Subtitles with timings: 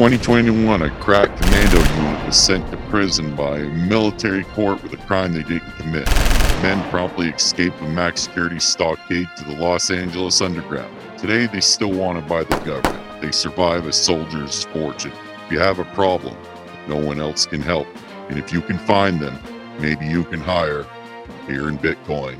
[0.00, 4.96] 2021, a crack commando unit was sent to prison by a military court with a
[4.96, 6.06] crime they didn't commit.
[6.62, 10.90] Men promptly escaped a max security stockade to the Los Angeles Underground.
[11.18, 13.20] Today, they still wanted by the government.
[13.20, 15.12] They survive a soldier's fortune.
[15.44, 16.34] If you have a problem,
[16.88, 17.86] no one else can help.
[18.30, 19.38] And if you can find them,
[19.80, 20.86] maybe you can hire
[21.46, 22.38] here in Bitcoin.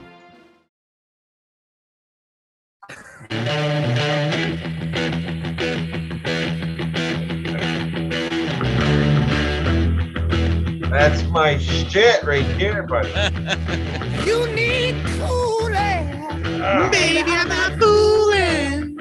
[10.90, 13.11] That's my shit right there, buddy.
[14.26, 16.26] You need cooling.
[16.63, 16.89] Ah.
[16.90, 18.96] Baby, I'm not fooling.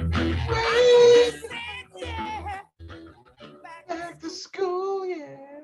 [3.87, 5.61] Back to school, yeah.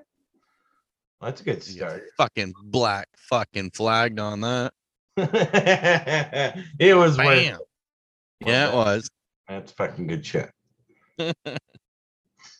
[1.21, 2.03] That's a good start.
[2.17, 4.73] Fucking black fucking flagged on that.
[6.79, 7.55] it was worth Bam.
[7.55, 8.47] it.
[8.47, 9.09] Yeah, it was.
[9.47, 10.49] That's fucking good shit.
[11.17, 11.37] Did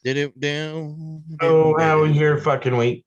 [0.05, 1.23] it down.
[1.41, 3.05] Oh, how was your fucking week?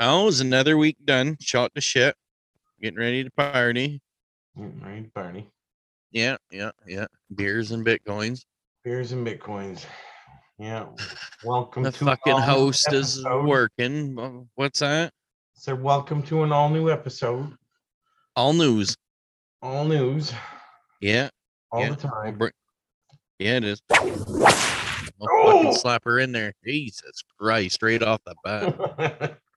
[0.00, 1.36] Oh, it was another week done.
[1.40, 2.14] Shot to shit.
[2.80, 4.00] Getting ready to party.
[4.56, 5.48] Mm, Right, Barney.
[6.12, 7.06] Yeah, yeah, yeah.
[7.34, 8.44] Beers and bitcoins.
[8.84, 9.84] Beers and bitcoins.
[10.58, 10.86] Yeah.
[11.44, 14.48] Welcome The to fucking host is working.
[14.54, 15.12] What's that?
[15.54, 17.52] So welcome to an all new episode.
[18.36, 18.96] All news.
[19.60, 20.32] All news.
[21.00, 21.30] Yeah,
[21.72, 21.90] All Yeah.
[21.90, 22.38] the time.
[22.38, 22.52] bring-
[23.40, 23.82] yeah, it is.
[23.90, 24.06] I'll
[25.20, 25.52] Oh!
[25.52, 26.52] fucking slap her in there.
[26.64, 29.38] Jesus Christ, straight off the bat.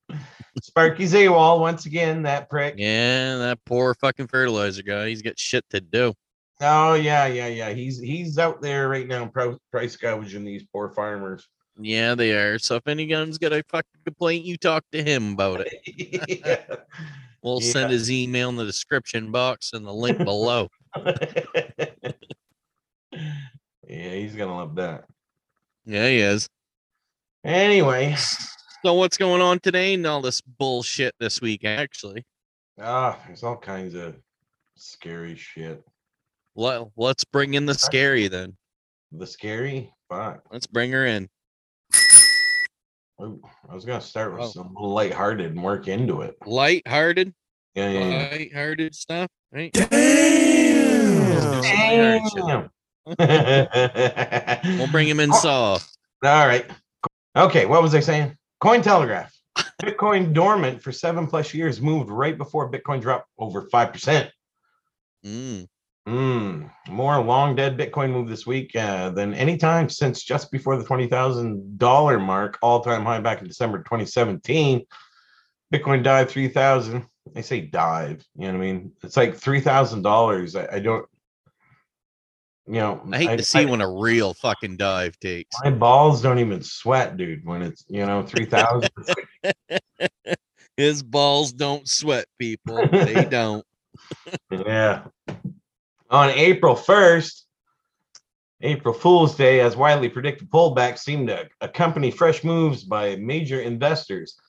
[0.62, 2.76] Sparky's AWOL once again, that prick.
[2.78, 5.10] Yeah, that poor fucking fertilizer guy.
[5.10, 6.14] He's got shit to do.
[6.62, 7.70] Oh yeah, yeah, yeah.
[7.72, 9.32] He's he's out there right now
[9.72, 11.48] price gouging these poor farmers.
[11.80, 12.60] Yeah, they are.
[12.60, 15.74] So if anyone's got a fucking complaint, you talk to him about it.
[15.86, 16.76] yeah.
[17.44, 20.70] We'll send his email in the description box and the link below.
[20.96, 21.16] yeah,
[23.88, 25.06] he's gonna love that.
[25.84, 26.48] Yeah, he is.
[27.44, 28.16] Anyway,
[28.84, 31.64] So what's going on today and all this bullshit this week?
[31.64, 32.26] Actually,
[32.82, 34.16] ah, there's all kinds of
[34.76, 35.84] scary shit.
[36.56, 38.58] Well, let's bring in the scary then.
[39.12, 40.42] The scary, fuck.
[40.52, 41.30] Let's bring her in.
[41.94, 43.28] I
[43.76, 44.50] was gonna start with Oh.
[44.50, 46.36] some lighthearted and work into it.
[46.48, 47.32] Light-hearted,
[47.76, 48.30] Yeah, yeah, yeah.
[48.32, 49.72] light-hearted stuff, right?
[49.74, 50.32] Damn.
[54.80, 55.36] We'll bring him in Oh.
[55.40, 55.96] soft.
[56.24, 56.66] All right.
[57.36, 58.36] Okay, what was I saying?
[58.62, 59.30] Cointelegraph.
[59.82, 64.30] Bitcoin dormant for seven plus years moved right before Bitcoin dropped over 5%.
[65.26, 65.68] Mm.
[66.08, 70.76] Mm, more long dead Bitcoin move this week uh, than any time since just before
[70.78, 74.84] the $20,000 mark, all time high back in December 2017.
[75.74, 77.06] Bitcoin dive 3,000.
[77.34, 78.92] They say dive, you know what I mean?
[79.04, 80.56] It's like $3,000.
[80.60, 81.06] I, I don't,
[82.68, 85.56] you know, I hate to see when a real fucking dive takes.
[85.64, 88.90] my balls don't even sweat, dude, when it's, you know, 3,000.
[90.78, 92.88] His balls don't sweat, people.
[92.88, 93.66] They don't.
[94.52, 95.04] Yeah.
[96.10, 97.44] On April 1st,
[98.62, 104.40] April Fool's Day, as widely predicted, pullback seemed to accompany fresh moves by major investors.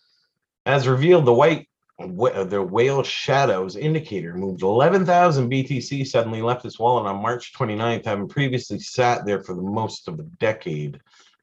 [0.67, 1.67] As revealed, the white
[2.09, 7.53] wh- uh, the whale shadows indicator moved 11,000 BTC suddenly left its wallet on March
[7.55, 11.01] 29th, having previously sat there for the most of a decade.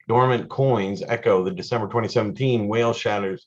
[0.08, 3.46] Dormant coins echo the December 2017 whale shadows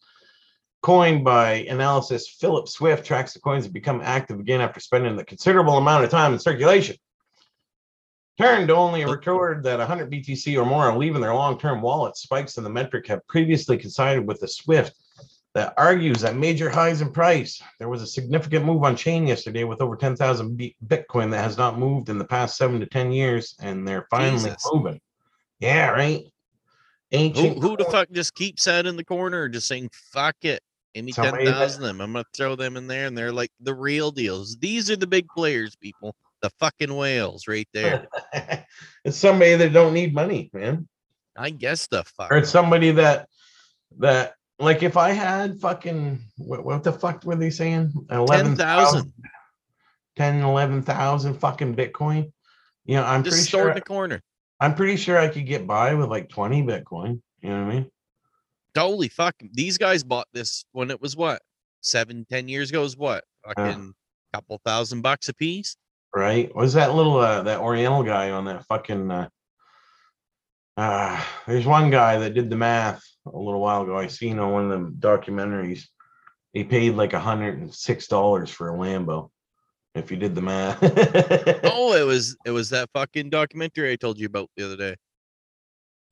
[0.82, 5.24] coined by analysis Philip Swift tracks the coins that become active again after spending a
[5.24, 6.96] considerable amount of time in circulation.
[8.38, 9.10] Turned only oh.
[9.10, 12.16] record that 100 BTC or more are leaving their long-term wallet.
[12.16, 14.94] Spikes in the metric have previously coincided with the Swift
[15.54, 17.60] that argues that major highs in price.
[17.78, 21.58] There was a significant move on chain yesterday with over 10,000 B- Bitcoin that has
[21.58, 24.68] not moved in the past seven to 10 years, and they're finally Jesus.
[24.72, 25.00] moving.
[25.60, 26.22] Yeah, right.
[27.10, 27.58] Who, Ancient.
[27.58, 30.60] who the fuck just keeps that in the corner, just saying fuck it?
[30.94, 32.00] Give me Somebody that- of them.
[32.00, 34.56] I'm gonna throw them in there, and they're like the real deals.
[34.56, 36.14] These are the big players, people.
[36.40, 38.08] The fucking whales, right there.
[39.04, 40.88] it's somebody that don't need money, man.
[41.36, 42.30] I guess the fuck.
[42.30, 43.28] or it's somebody that
[43.98, 47.92] that like if I had fucking what, what the fuck were they saying?
[48.08, 49.12] Ten 11,000, thousand.
[50.16, 52.32] 10, 11,000 fucking Bitcoin.
[52.84, 54.22] You know, I'm Just pretty sure in the corner.
[54.60, 57.20] I'm pretty sure I could get by with like 20 Bitcoin.
[57.40, 57.90] You know what I mean?
[58.76, 59.34] Holy fuck!
[59.52, 61.42] These guys bought this when it was what
[61.82, 62.84] seven, ten years ago.
[62.84, 63.92] Is what fucking
[64.32, 65.76] couple thousand bucks a piece.
[66.14, 66.54] Right?
[66.54, 69.28] Was that little uh that Oriental guy on that fucking uh
[70.76, 73.96] uh there's one guy that did the math a little while ago.
[73.96, 75.84] I seen on one of the documentaries.
[76.52, 79.30] He paid like a hundred and six dollars for a Lambo.
[79.94, 80.80] If you did the math.
[81.64, 84.96] Oh, it was it was that fucking documentary I told you about the other day.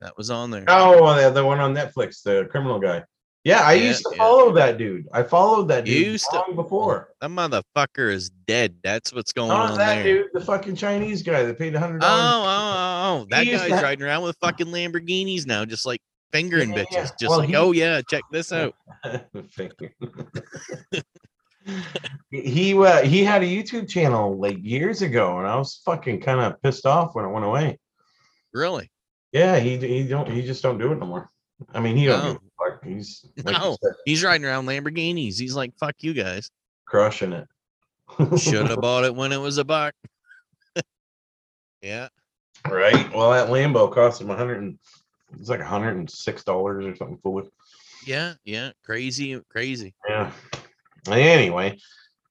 [0.00, 0.64] That was on there.
[0.68, 3.04] Oh, the, the one on Netflix, the criminal guy.
[3.44, 4.18] Yeah, I Yeah, used to yeah.
[4.18, 5.06] follow that dude.
[5.12, 7.10] I followed that dude used to- long before.
[7.20, 8.76] That motherfucker is dead.
[8.82, 10.22] That's what's going Not on that there.
[10.22, 12.22] dude, the fucking Chinese guy that paid a hundred Oh, dollars.
[12.34, 13.22] oh, oh, oh.
[13.22, 13.26] oh.
[13.30, 16.00] That guy's riding around with fucking Lamborghinis now, just like
[16.32, 16.92] fingering Yeah, bitches.
[16.92, 17.02] yeah.
[17.18, 18.74] Just Well, like, he- oh yeah, check this out.
[22.30, 26.40] he uh, he had a YouTube channel like years ago, and I was fucking kind
[26.40, 27.78] of pissed off when it went away.
[28.52, 28.90] Really?
[29.32, 31.30] Yeah, he he don't he just don't do it no more.
[31.74, 32.32] I mean, he don't No.
[32.32, 32.84] give fuck.
[32.84, 33.76] He's like No.
[33.82, 35.38] said, He's riding around Lamborghinis.
[35.38, 36.50] He's like, fuck you guys.
[36.86, 37.46] crushing it.
[38.38, 39.94] Should have bought it when it was a buck.
[41.82, 42.08] yeah.
[42.68, 43.14] right.
[43.14, 44.78] Well, that Lambo cost him a hundred and
[45.38, 47.48] it's like hundred and six dollars or something foolish.
[48.06, 48.34] Yeah.
[48.44, 48.72] Yeah.
[48.84, 49.40] Crazy.
[49.50, 49.94] Crazy.
[50.08, 50.32] Yeah.
[51.08, 51.78] Anyway,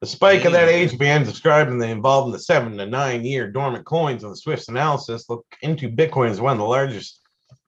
[0.02, 3.26] the spike of that age band described in the involved in the seven to nine
[3.26, 7.20] year dormant coins on the Swift's analysis look into Bitcoin as one of the largest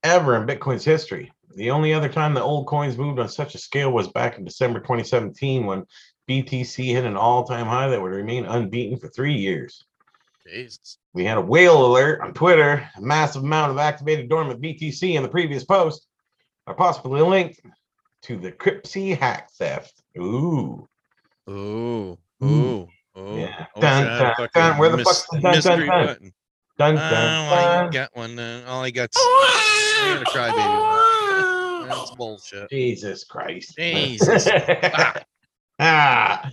[0.03, 1.31] ever in Bitcoin's history.
[1.55, 4.45] The only other time the old coins moved on such a scale was back in
[4.45, 5.85] December 2017 when
[6.29, 9.83] BTC hit an all-time high that would remain unbeaten for three years.
[10.47, 10.97] Jesus.
[11.13, 15.23] We had a whale alert on Twitter, a massive amount of activated dormant BTC in
[15.23, 16.07] the previous post
[16.67, 17.59] are possibly linked
[18.23, 20.01] to the Cryptsy hack theft.
[20.17, 20.87] Ooh.
[21.49, 21.53] Ooh.
[21.53, 22.17] Ooh.
[22.43, 22.87] Ooh.
[23.17, 23.37] Ooh.
[23.37, 23.65] Yeah.
[23.79, 24.77] Dun, a dun, dun.
[24.77, 26.05] Where the fuck's the dun, dun, mystery dun?
[26.05, 26.33] button?
[26.77, 28.39] Dun, Oh, dun, I got one.
[28.39, 29.09] Uh, all I got.
[29.15, 31.81] I got a crybaby.
[31.81, 31.89] one.
[31.89, 32.69] That's bullshit.
[32.69, 33.75] Jesus Christ.
[33.77, 34.47] Jesus.
[35.79, 36.49] ah.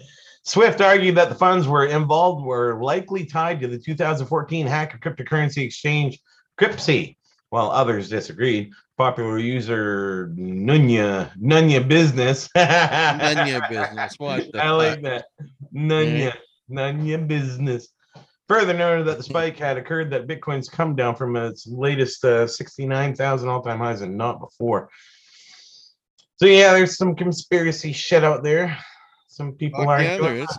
[0.49, 5.00] Swift argued that the funds were involved were likely tied to the 2014 hack of
[5.00, 6.19] cryptocurrency exchange
[6.59, 7.17] Cryptsy,
[7.50, 8.73] while others disagreed.
[8.97, 12.49] Popular user Nunya Nunya Business.
[12.56, 14.15] Your business.
[14.17, 15.03] What the I like fuck?
[15.03, 15.27] that.
[15.75, 16.35] Nunya
[16.71, 17.89] Nunya Business.
[18.49, 22.47] Further noted that the spike had occurred that Bitcoin's come down from its latest uh,
[22.47, 24.89] 69,000 all-time highs and not before.
[26.37, 28.79] So yeah, there's some conspiracy shit out there.
[29.38, 30.58] Some people Fuck are yeah, there is.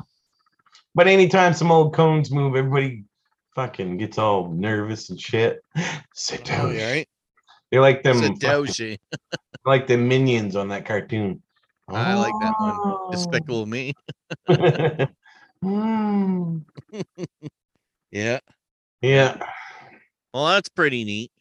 [0.95, 3.03] But anytime some old cones move, everybody
[3.53, 5.61] fucking gets all nervous and shit.
[5.77, 6.77] Oh, Satoshi.
[6.77, 7.09] yeah, right?
[7.69, 8.97] They're like them fucking-
[9.65, 11.43] like the minions on that cartoon.
[11.89, 12.73] I like that one.
[12.77, 13.09] Oh.
[13.11, 13.93] Despicable Me.
[15.61, 16.63] Mm.
[18.11, 18.39] Yeah.
[19.01, 19.43] Yeah.
[20.33, 21.33] Well, that's pretty neat.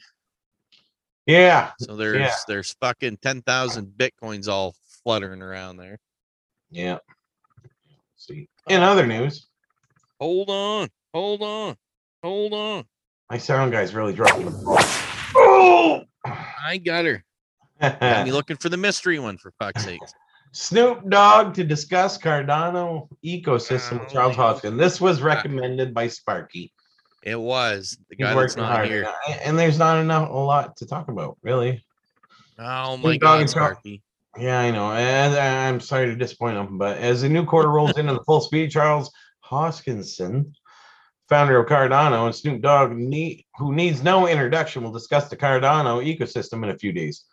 [1.25, 1.71] Yeah.
[1.79, 4.75] So there's there's fucking ten thousand bitcoins all
[5.05, 6.01] fluttering around there.
[6.73, 6.99] Yeah.
[8.29, 8.49] See.
[8.69, 9.47] In other news,
[10.21, 11.77] Hold on, hold on,
[12.23, 12.85] hold on.
[13.31, 14.77] my sound guy's really dropping the ball.
[15.37, 16.03] Oh!
[16.25, 17.25] I got her.
[17.81, 20.01] Got me looking for the mystery one for fuck's sake.
[20.53, 24.77] Snoop Dogg to discuss Cardano ecosystem with Oh, Charles my Hodgkin.
[24.77, 26.73] This was recommended by Sparky.
[27.23, 29.09] It was the guy that's not hard, here.
[29.45, 31.85] and- there's not enough a lot to talk about, really.
[32.59, 34.03] Oh Snoop my Dogg god, Char- Sparky.
[34.37, 34.93] Yeah, I know.
[34.93, 38.41] And I'm sorry to disappoint him, but as the new quarter rolls into the full
[38.41, 39.11] speed, Charles
[39.45, 40.53] Hoskinson,
[41.29, 46.63] founder of Cardano, and Snoop Dogg, who needs no introduction, will discuss the Cardano ecosystem
[46.63, 47.25] in a few days.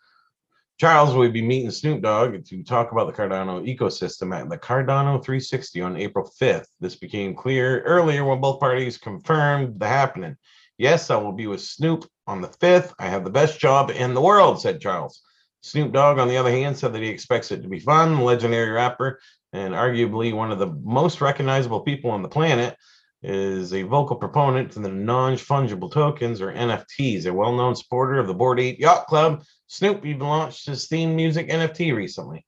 [0.78, 5.22] Charles will be meeting Snoop Dogg to talk about the Cardano ecosystem at the Cardano
[5.22, 6.66] 360 on April 5th.
[6.80, 10.36] This became clear earlier when both parties confirmed the happening.
[10.76, 12.92] Yes, I will be with Snoop on the 5th.
[12.98, 15.22] I have the best job in the world, said Charles.
[15.66, 18.20] Snoop Dogg, on the other hand, said that he expects it to be fun.
[18.20, 19.20] Legendary rapper
[19.52, 22.76] and arguably one of the most recognizable people on the planet
[23.22, 27.26] is a vocal proponent to the non-fungible tokens or NFTs.
[27.26, 31.48] A well-known supporter of the Bored Ape Yacht Club, Snoop even launched his theme music
[31.48, 32.46] NFT recently.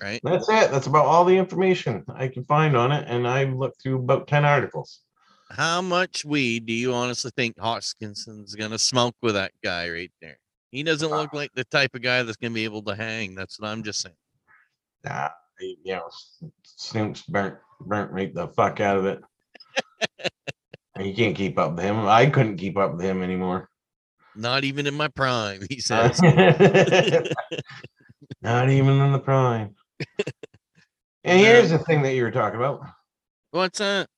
[0.00, 0.20] Right?
[0.22, 0.70] That's it.
[0.70, 4.26] That's about all the information I can find on it, and I looked through about
[4.26, 5.00] ten articles.
[5.50, 10.38] How much weed do you honestly think Hodgkinson's gonna smoke with that guy right there?
[10.72, 11.22] He doesn't uh-huh.
[11.22, 13.36] look like the type of guy that's gonna be able to hang.
[13.36, 14.16] That's what I'm just saying.
[15.04, 15.28] Nah,
[15.60, 16.08] you know,
[16.64, 19.20] Snoop's burnt burnt right the fuck out of it.
[21.00, 21.98] you can't keep up with him.
[22.06, 23.68] I couldn't keep up with him anymore.
[24.34, 26.22] Not even in my prime, he uh, says.
[28.42, 29.76] Not even in the prime.
[31.24, 32.80] And here's the thing that you were talking about:
[33.52, 34.08] What's that?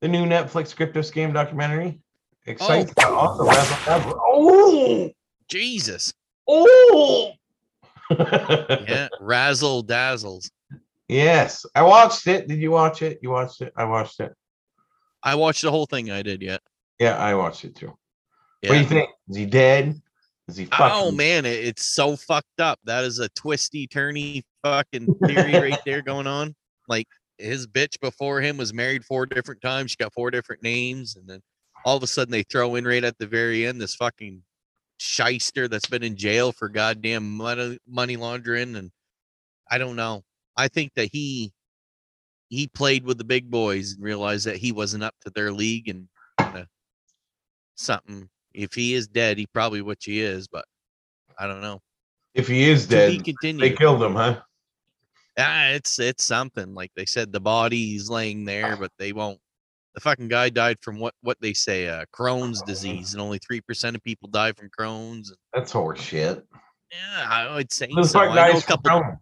[0.00, 2.00] the new Netflix crypto scam documentary.
[2.60, 2.86] Oh.
[3.14, 3.44] also
[3.86, 5.10] Oh,
[5.50, 6.12] Jesus.
[6.48, 7.32] oh.
[8.10, 10.50] Yeah, razzle dazzles.
[11.08, 12.48] yes, I watched it.
[12.48, 13.18] Did you watch it?
[13.22, 13.72] You watched it.
[13.76, 14.32] I watched it.
[15.22, 16.10] I watched the whole thing.
[16.10, 16.58] I did, yeah.
[16.98, 17.96] Yeah, I watched it too.
[18.62, 19.10] What do you think?
[19.28, 20.00] Is he dead?
[20.48, 20.96] Is he oh, fucking?
[20.96, 22.78] Oh man, it, it's so fucked up.
[22.84, 26.54] That is a twisty, turny fucking theory right there going on.
[26.88, 27.06] Like
[27.38, 29.92] his bitch before him was married four different times.
[29.92, 31.40] She got four different names, and then
[31.84, 34.42] all of a sudden they throw in right at the very end this fucking
[35.00, 38.90] shyster that's been in jail for goddamn money money laundering and
[39.70, 40.22] I don't know.
[40.56, 41.52] I think that he
[42.48, 45.88] he played with the big boys and realized that he wasn't up to their league
[45.88, 46.68] and kinda
[47.76, 48.28] something.
[48.52, 50.66] If he is dead, he probably what he is, but
[51.38, 51.80] I don't know.
[52.34, 53.78] If he is dead, they continued.
[53.78, 54.42] killed him, huh?
[55.38, 59.40] Ah, it's it's something like they said the body's laying there, but they won't.
[60.00, 63.60] The fucking guy died from what what they say, uh, Crohn's disease, and only three
[63.60, 65.30] percent of people die from Crohn's.
[65.52, 66.42] That's horseshit.
[66.90, 68.20] Yeah, I would say Who the so.
[68.20, 68.90] I know a couple.
[68.90, 69.18] Crohn's?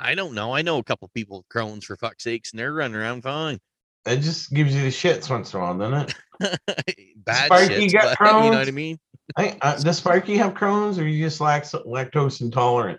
[0.00, 0.54] I don't know.
[0.54, 3.60] I know a couple people with Crohn's for fuck's sakes, and they're running around fine.
[4.06, 7.14] It just gives you the shits once in a while, doesn't it?
[7.18, 7.92] Bad Sparky shit.
[7.92, 8.98] got You know what I mean?
[9.36, 12.98] I, uh, does Sparky have Crohn's or you just lax, lactose intolerant?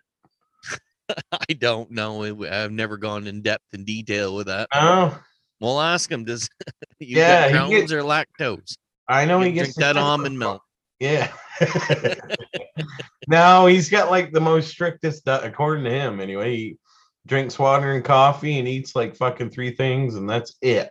[1.32, 2.24] I don't know.
[2.46, 4.70] I've never gone in depth and detail with that.
[4.72, 5.20] Oh,
[5.60, 6.26] Well, ask him.
[6.26, 6.48] Does
[7.00, 8.78] you Yeah, got he Crohn's get- or lactose?
[9.08, 10.62] I know You he gets that almond milk.
[11.00, 11.30] Yeah.
[13.28, 16.56] no, he's got like the most strictest, according to him anyway.
[16.56, 16.78] He
[17.26, 20.90] drinks water and coffee and eats like fucking three things, and that's it.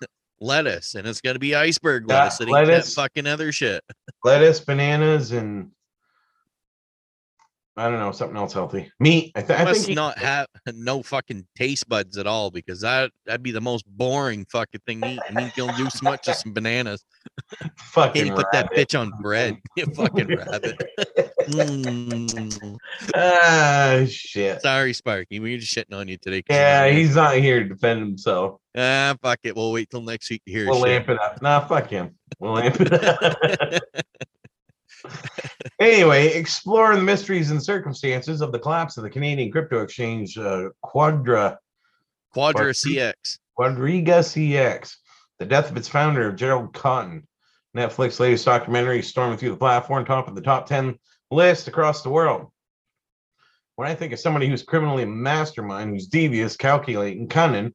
[0.40, 2.40] lettuce, and it's gonna be iceberg lettuce.
[2.40, 2.94] Lettuce.
[2.94, 3.82] fucking other shit.
[4.24, 5.70] Lettuce, bananas, and
[7.74, 8.92] I don't know something else healthy.
[9.00, 9.32] Meat.
[9.34, 12.82] I, th- I Must think he, not have no fucking taste buds at all because
[12.82, 15.20] that that'd be the most boring fucking thing to eat.
[15.28, 17.02] I mean, you can do so much as some bananas.
[17.78, 19.56] fucking you put that bitch on bread?
[19.76, 20.82] You fucking rabbit.
[21.48, 22.76] Mm.
[23.14, 24.60] Ah, shit.
[24.60, 25.40] Sorry, Sparky.
[25.40, 26.42] We were just shitting on you today.
[26.50, 28.60] Yeah, he's not here to defend himself.
[28.76, 29.56] ah fuck it.
[29.56, 30.66] We'll wait till next week to hear.
[30.66, 31.06] We'll shit.
[31.06, 31.40] lamp it up.
[31.40, 32.16] Nah, fuck him.
[32.38, 33.82] We'll lamp it up.
[35.80, 40.68] Anyway, exploring the mysteries and circumstances of the collapse of the Canadian crypto exchange uh,
[40.82, 41.58] Quadra
[42.32, 42.72] Quadra?
[42.72, 43.38] CX.
[43.58, 44.96] Quadriga CX,
[45.38, 47.24] the death of its founder, Gerald Cotten.
[47.76, 50.98] Netflix latest documentary storming through the platform, top of the top 10
[51.30, 52.48] list across the world.
[53.76, 57.74] When I think of somebody who's criminally mastermind, who's devious, calculating, cunning,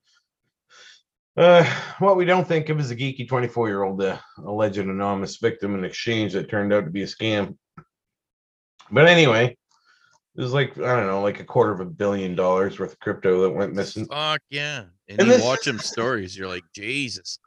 [1.38, 1.64] uh,
[2.00, 5.76] what we don't think of is a geeky 24 year old uh, alleged anonymous victim
[5.76, 7.56] in exchange that turned out to be a scam.
[8.92, 9.56] But anyway,
[10.36, 13.00] it was like, I don't know, like a quarter of a billion dollars worth of
[13.00, 14.08] crypto that went missing.
[14.08, 14.86] Fuck yeah.
[15.08, 17.40] And, And you this watch them stories, you're like, Jesus.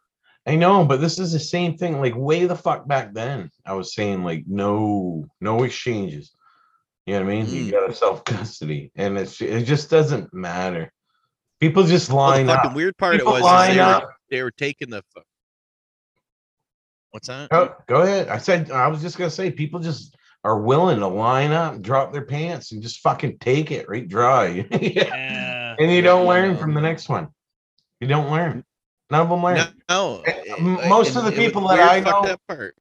[0.46, 2.00] I know, but this is the same thing.
[2.00, 6.32] Like way the fuck back then, I was saying like no, no exchanges.
[7.06, 7.52] You know what I mean?
[7.52, 7.70] You Mm.
[7.72, 10.92] got to self custody, and it's it just doesn't matter.
[11.60, 12.76] People just Well, the line fucking up.
[12.76, 14.02] weird part People it was line they, up.
[14.04, 15.02] were, they were taking the
[17.10, 17.50] what's that?
[17.50, 18.28] Go, go ahead.
[18.28, 22.12] I said I was just gonna say people just are willing to line up, drop
[22.12, 24.66] their pants, and just fucking take it right dry.
[24.80, 25.76] Yeah.
[25.78, 26.56] and you yeah, don't you learn know.
[26.56, 27.28] from the next one.
[28.00, 28.64] You don't learn.
[29.10, 29.56] None of them learn.
[29.56, 32.74] No, no, Eh, it- most of the people that I know- up part.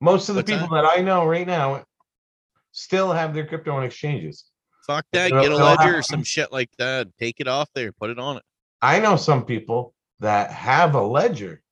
[0.00, 0.84] Most of the What's people that?
[0.86, 1.84] I know right now
[2.72, 4.44] still have their crypto on exchanges.
[4.86, 5.30] Fuck that.
[5.30, 7.08] Get a ledger or some shit like that.
[7.18, 7.92] Take it off there.
[7.92, 8.42] Put it on it.
[8.82, 11.62] I know some people that have a ledger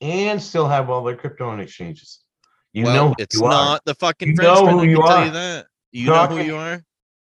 [0.00, 2.20] and still have all their crypto on exchanges.
[2.72, 3.50] You well, know who it's you are.
[3.50, 5.24] not the fucking You know who you can tell are.
[5.26, 5.66] you that.
[5.92, 6.82] You know who you are.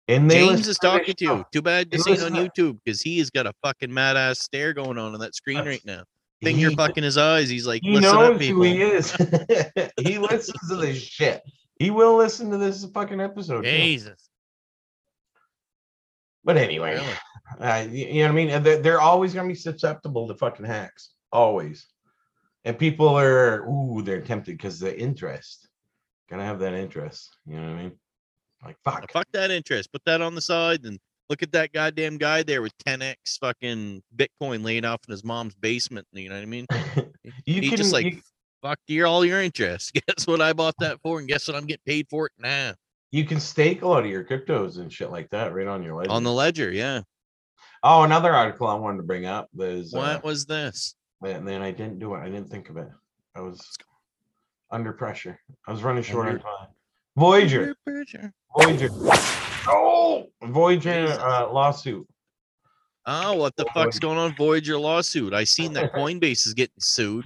[0.08, 1.30] and they James is talking to you.
[1.30, 1.46] show.
[1.52, 4.40] Too bad They this ain't on YouTube because he has got a fucking mad ass
[4.40, 6.04] stare going on on that screen right now.
[6.42, 7.50] Finger He- fucking his eyes.
[7.50, 8.58] He's like, He listen knows up, people.
[8.58, 9.12] who he is.
[10.02, 11.42] he listens to this shit.
[11.78, 13.64] He will listen to this fucking episode.
[13.64, 13.70] too.
[13.70, 14.30] Jesus.
[16.44, 17.16] But anyway, Really?
[17.60, 18.64] uh, you, you know what I mean?
[18.64, 21.14] They're, they're always gonna be susceptible to fucking hacks.
[21.32, 21.88] Always.
[22.66, 25.68] And people are ooh, they're tempted because the interest.
[26.30, 27.36] Gonna have that interest.
[27.46, 27.92] You know what I mean?
[28.64, 29.12] Like fuck.
[29.12, 29.92] Fuck that interest.
[29.92, 34.04] Put that on the side and look at that goddamn guy there with 10x fucking
[34.16, 36.08] Bitcoin laying off in his mom's basement.
[36.12, 36.66] You know what I mean?
[37.46, 38.22] you He can just like you,
[38.62, 39.94] fuck your all your interest.
[40.08, 42.74] Guess what I bought that for, and guess what I'm getting paid for it now
[43.14, 45.96] you can stake a lot of your cryptos and shit like that right on your
[45.96, 46.10] ledger.
[46.10, 46.72] on the ledger.
[46.72, 47.02] Yeah.
[47.84, 50.96] oh, another article I wanted to bring up is uh, What was this?
[51.24, 52.18] and then I didn't do it.
[52.18, 52.90] I didn't think of it.
[53.36, 53.62] I was
[54.72, 55.40] under pressure.
[55.68, 56.68] I was running short on time.
[57.16, 57.76] Voyager.
[57.88, 58.34] Under.
[58.58, 58.90] Voyager.
[59.68, 62.08] Oh, Voyager uh, lawsuit.
[63.06, 64.36] Oh, what the fuck's going on?
[64.36, 65.36] Voyager lawsuit.
[65.36, 67.26] I seen that Coinbase is getting sued.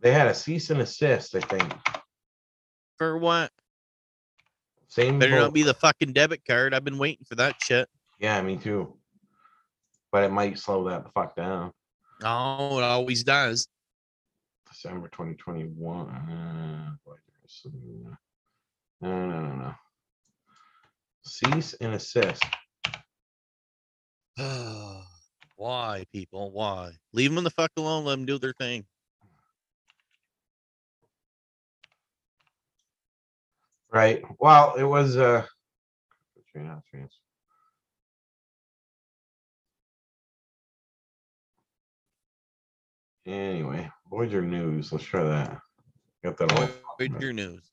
[0.00, 1.72] They had a cease and assist, I think.
[2.98, 3.52] For what?
[4.88, 5.18] Same.
[5.18, 6.72] Better not be the fucking debit card.
[6.72, 7.88] I've been waiting for that shit.
[8.18, 8.94] Yeah, me too.
[10.12, 11.72] But it might slow that the fuck down.
[12.22, 13.68] Oh, it always does.
[14.70, 16.08] December 2021.
[16.08, 16.96] Uh,
[19.00, 19.74] no, no, no, no.
[21.22, 22.42] Cease and assist.
[25.56, 26.52] Why, people?
[26.52, 26.92] Why?
[27.12, 28.04] Leave them the fuck alone.
[28.04, 28.84] Let them do their thing.
[33.96, 34.22] Right.
[34.38, 35.46] Well, it was uh
[43.24, 44.92] Anyway, Voyager News.
[44.92, 45.58] Let's try that.
[46.22, 46.68] Got that all.
[46.98, 47.70] Voyager News.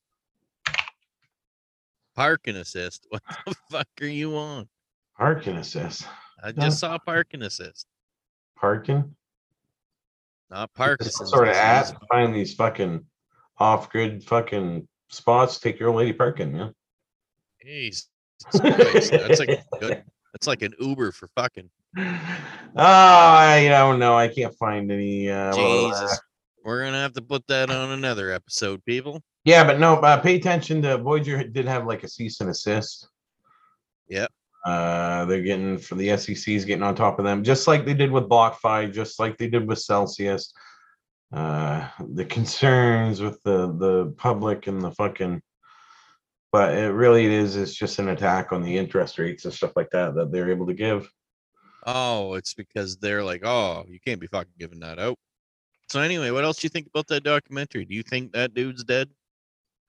[2.15, 3.05] Parking assist.
[3.11, 4.69] What the fuck are you on?
[5.17, 6.07] Parking assist.
[6.41, 7.85] I just saw parking assist.
[8.57, 9.13] Parking.
[10.49, 11.09] Not parking.
[11.09, 12.01] Sort of app.
[12.09, 13.03] Find these fucking
[13.59, 15.59] off-grid fucking spots.
[15.59, 16.51] Take your old lady parking.
[16.53, 16.73] man.
[17.61, 18.09] Christ,
[18.51, 20.03] That's like good.
[20.33, 22.03] That's like an Uber for fucking Oh,
[22.75, 24.15] I don't know.
[24.15, 25.29] I can't find any.
[25.29, 26.19] Uh, Jesus.
[26.63, 29.21] We're gonna have to put that on another episode, people.
[29.43, 33.07] Yeah, but no, uh, pay attention to Voyager did have like a cease and assist.
[34.07, 34.31] Yep.
[34.65, 38.11] Uh, they're getting for the SEC's getting on top of them, just like they did
[38.11, 40.53] with BlockFi, just like they did with Celsius.
[41.33, 45.41] Uh, the concerns with the the public and the fucking,
[46.51, 49.89] but it really is it's just an attack on the interest rates and stuff like
[49.89, 51.09] that that they're able to give.
[51.87, 55.17] Oh, it's because they're like, oh, you can't be fucking giving that out.
[55.89, 57.85] So anyway, what else do you think about that documentary?
[57.85, 59.09] Do you think that dude's dead?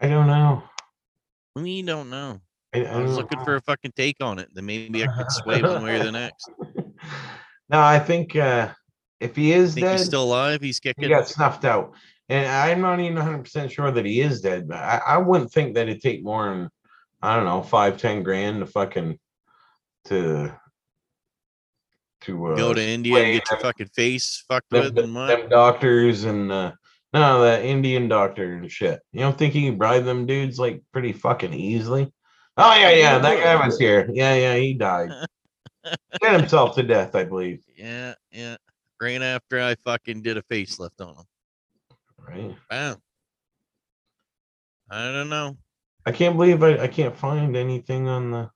[0.01, 0.63] I don't know.
[1.55, 2.41] We don't know.
[2.75, 3.45] I, I I was looking know.
[3.45, 4.49] for a fucking take on it.
[4.55, 6.51] Then maybe I could sway one way or the next.
[7.69, 8.71] no, I think uh,
[9.21, 10.61] if he is Think dead, he's still alive?
[10.61, 11.95] He's he got snuffed out.
[12.29, 15.53] And I'm not even 100 percent sure that he is dead, but I, I wouldn't
[15.53, 16.71] think that it'd take more than
[17.21, 19.19] I don't know five, ten grand to fucking
[20.07, 20.59] to
[22.23, 25.49] to uh, Go to India and get your fucking face fucked them, with them, them
[25.49, 26.73] doctors and uh,
[27.13, 29.01] no, that Indian doctor and shit.
[29.13, 32.13] You don't think he can bribe them dudes like pretty fucking easily?
[32.57, 34.09] Oh yeah, yeah, that guy was here.
[34.13, 35.11] Yeah, yeah, he died.
[36.21, 37.63] Get himself to death, I believe.
[37.77, 38.57] Yeah, yeah.
[39.05, 41.25] Right after I fucking did a facelift on him.
[42.27, 42.57] Right.
[42.71, 42.97] Wow.
[44.91, 45.59] I don't know.
[46.07, 48.51] I can't believe I, I can't find anything on the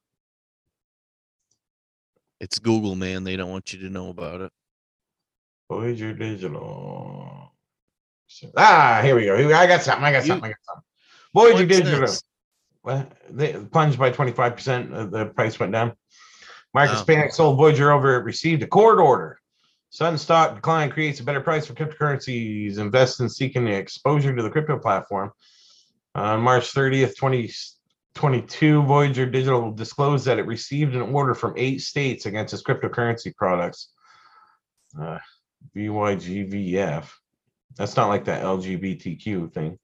[2.41, 3.25] It's Google, man.
[3.25, 4.51] They don't want you to know about it.
[5.71, 7.53] Voyager Digital.
[8.57, 9.37] Ah, here we go.
[9.37, 10.03] Here we- I got something.
[10.05, 10.45] I got something.
[10.47, 10.85] I got something.
[11.35, 12.01] Voyager What's Digital.
[12.01, 12.23] this?
[12.83, 14.95] Well, they plunged by 25%.
[14.95, 15.93] uh, The price went down.
[16.73, 17.05] Marcus Oh.
[17.05, 19.39] Panic sold Voyager over it, received a court order.
[19.91, 22.79] Sudden stock decline creates a better price for cryptocurrencies.
[22.79, 25.33] Invest in seeking exposure to the crypto platform.
[26.15, 32.27] On March 30th, 2022, Voyager Digital disclosed that it received an order from eight states
[32.27, 33.91] against its cryptocurrency products.
[35.01, 35.19] Uh,
[35.75, 37.11] VYGVF.
[37.77, 39.79] That's not like that LGBTQ thing.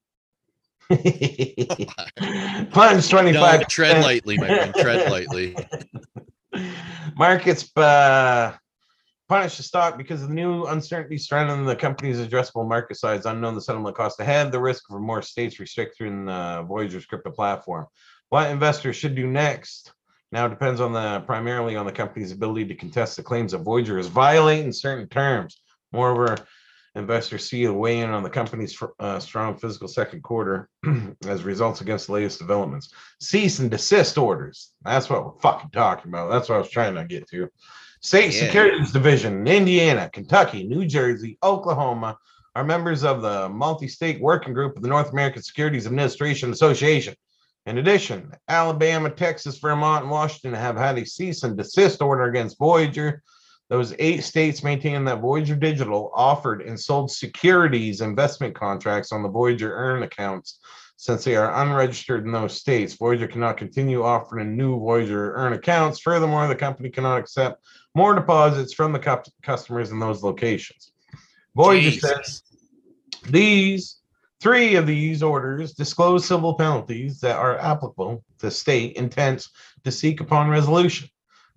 [2.71, 4.75] Plunge 25 No, tread lightly, my friend.
[4.75, 5.55] Tread lightly.
[7.17, 8.55] Markets uh,
[9.27, 13.55] punish the stock because of the new uncertainty surrounding the company's addressable market size, unknown
[13.55, 17.87] the settlement cost ahead, the risk for more states restricting uh, Voyager's crypto platform.
[18.29, 19.93] What investors should do next
[20.31, 23.97] now depends on the primarily on the company's ability to contest the claims that Voyager
[23.97, 25.61] is violating certain terms.
[25.91, 26.37] Moreover,
[26.95, 30.69] investors see a weigh in on the company's uh, strong physical second quarter
[31.27, 32.93] as results against the latest developments.
[33.21, 34.71] Cease and desist orders.
[34.83, 36.31] That's what we're fucking talking about.
[36.31, 37.49] That's what I was trying to get to.
[38.05, 38.45] State Yeah.
[38.45, 42.19] Securities Division in Indiana, Kentucky, New Jersey, Oklahoma
[42.53, 47.15] are members of the multi-state working group of the North American Securities Administration Association.
[47.65, 52.59] In addition, Alabama, Texas, Vermont, and Washington have had a cease and desist order against
[52.59, 53.23] Voyager.
[53.69, 59.29] Those eight states maintain that Voyager Digital offered and sold securities investment contracts on the
[59.29, 60.59] Voyager Earn accounts.
[60.97, 65.99] Since they are unregistered in those states, Voyager cannot continue offering new Voyager Earn accounts.
[65.99, 67.65] Furthermore, the company cannot accept
[67.95, 70.91] more deposits from the customers in those locations.
[71.55, 72.43] Voyager says
[73.29, 73.97] these
[74.41, 79.49] three of these orders disclose civil penalties that are applicable to state intents
[79.85, 81.09] to seek upon resolution.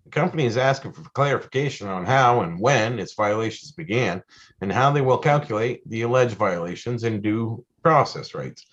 [0.05, 4.23] The company is asking for clarification on how and when its violations began
[4.61, 8.65] and how they will calculate the alleged violations in due process rights.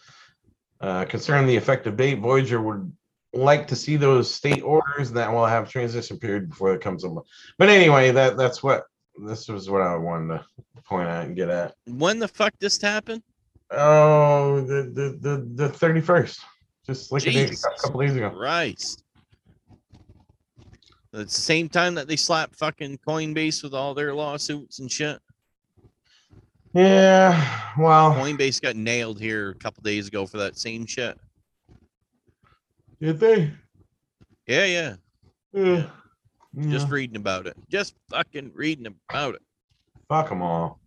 [0.79, 2.91] Uh, concerning the effective date, Voyager would
[3.35, 7.13] like to see those state orders that will have transition period before it comes up.
[7.57, 8.85] But anyway, that that's what
[9.17, 10.45] this was what I wanted to
[10.83, 11.75] point out and get at.
[11.85, 13.23] When the fuck this happened?
[13.71, 16.39] Oh, the the the the thirty first,
[16.85, 18.29] just like a, day, a couple days ago.
[18.29, 18.81] Right.
[21.13, 25.19] It's the same time that they slapped fucking Coinbase with all their lawsuits and shit.
[26.73, 31.17] Yeah, well, Coinbase got nailed here a couple days ago for that same shit.
[33.01, 33.51] Did they?
[34.47, 34.95] Yeah, yeah.
[35.53, 35.87] Yeah.
[36.69, 37.57] Just reading about it.
[37.69, 39.41] Just fucking reading about it.
[40.07, 40.79] fuck them all.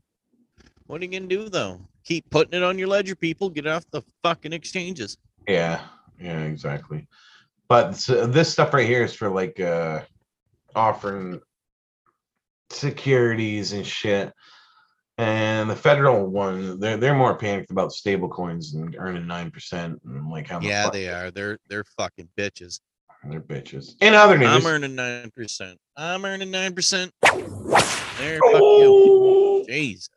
[0.87, 1.81] What are you gonna do though?
[2.05, 3.51] Keep putting it on your ledger, people.
[3.51, 5.19] Get it off the fucking exchanges.
[5.47, 5.83] Yeah,
[6.19, 7.07] Yeah, exactly.
[7.69, 10.03] But s- this stuff right here is for like uh
[10.75, 11.41] offering
[12.71, 14.33] securities and shit.
[15.19, 20.01] And the federal one, they're they're more panicked about stable coins and earning nine percent
[20.05, 21.33] and like how the Yeah, fuck they are.
[21.33, 22.79] They're they're fucking bitches.
[23.25, 23.95] they're bitches.
[24.01, 25.77] In other news, I'm earning nine percent.
[25.97, 27.13] I'm earning nine percent.
[27.23, 29.65] There, fuck you.
[29.69, 30.09] Jesus.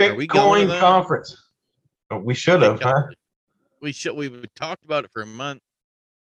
[0.00, 1.36] Bitcoin conference.
[2.10, 3.08] Oh, we should have, huh?
[3.82, 4.16] We should.
[4.16, 5.60] We've talked about it for a month.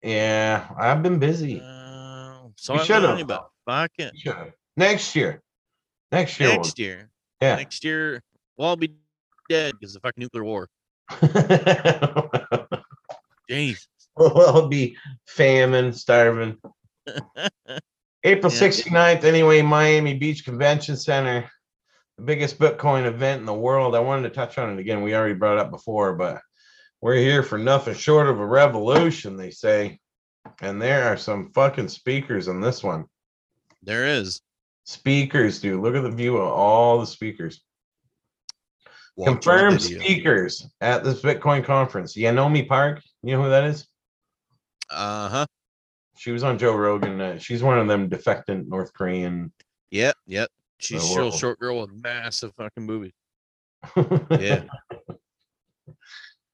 [0.02, 1.60] Yeah, I've been busy.
[1.62, 4.16] Uh, so We telling about fuck it.
[4.16, 4.52] Should have.
[4.76, 5.42] Next year.
[6.14, 6.48] Next year.
[6.50, 7.10] Next year.
[7.42, 7.56] Yeah.
[7.56, 8.22] Next year,
[8.56, 8.94] we'll all be
[9.48, 10.68] dead because of fucking nuclear war.
[13.48, 13.88] Jesus.
[14.16, 14.96] we'll be
[15.26, 16.56] famine, starving.
[18.24, 18.58] April Yeah.
[18.58, 21.50] 69th, anyway, Miami Beach Convention Center,
[22.16, 23.96] the biggest Bitcoin event in the world.
[23.96, 25.02] I wanted to touch on it again.
[25.02, 26.40] We already brought it up before, but
[27.00, 29.98] we're here for nothing short of a revolution, they say.
[30.62, 33.06] And there are some fucking speakers on this one.
[33.82, 34.40] There is.
[34.84, 35.80] Speakers, dude.
[35.80, 37.62] Look at the view of all the speakers.
[39.16, 42.16] Watch Confirmed speakers at this Bitcoin conference.
[42.16, 43.00] Yeonmi Park.
[43.22, 43.86] You know who that is?
[44.90, 45.46] Uh huh.
[46.16, 47.20] She was on Joe Rogan.
[47.20, 49.52] Uh, she's one of them defectant North Korean.
[49.90, 50.16] Yep.
[50.26, 50.48] Yep.
[50.78, 53.12] She's a short, girl with massive fucking boobies.
[54.30, 54.64] Yeah.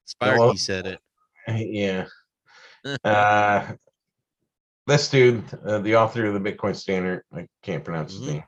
[0.04, 1.00] Sparky said it.
[1.48, 2.06] yeah.
[3.04, 3.74] Uh,
[4.90, 8.26] this dude, uh, the author of the Bitcoin Standard, I can't pronounce his Mhm.
[8.26, 8.44] name.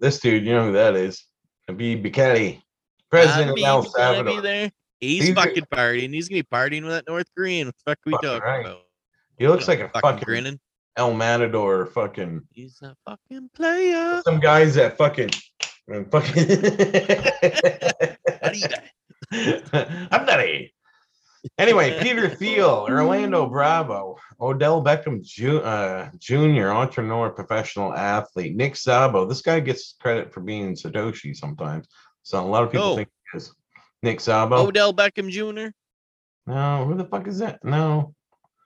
[0.00, 1.24] This dude, you know who that is?
[1.68, 2.62] Nayib Bukele,
[3.10, 4.70] president of El Salvador.
[5.00, 6.14] He's fucking partying.
[6.14, 7.66] He's gonna be partying with that North Korean.
[7.66, 8.60] What the fuck are we talking right.
[8.66, 8.82] about?
[9.38, 10.60] He looks like a fucking, fucking grinning.
[10.96, 14.22] El Matador, fucking He's a fucking player.
[14.24, 15.30] some guys that fucking,
[16.10, 16.46] fucking.
[20.12, 20.72] I'm not a.
[21.58, 29.28] Anyway, Peter Thiel, Orlando Bravo, Odell Beckham Ju- uh, Jr., entrepreneur, professional athlete, Nick Szabo.
[29.28, 31.86] This guy gets credit for being Satoshi sometimes.
[32.22, 32.96] So a lot of people Oh.
[32.96, 33.52] think he is.
[34.02, 34.58] Nick Szabo.
[34.66, 35.70] Odell Beckham Jr.
[36.46, 37.64] no, who the fuck is that?
[37.64, 38.14] No.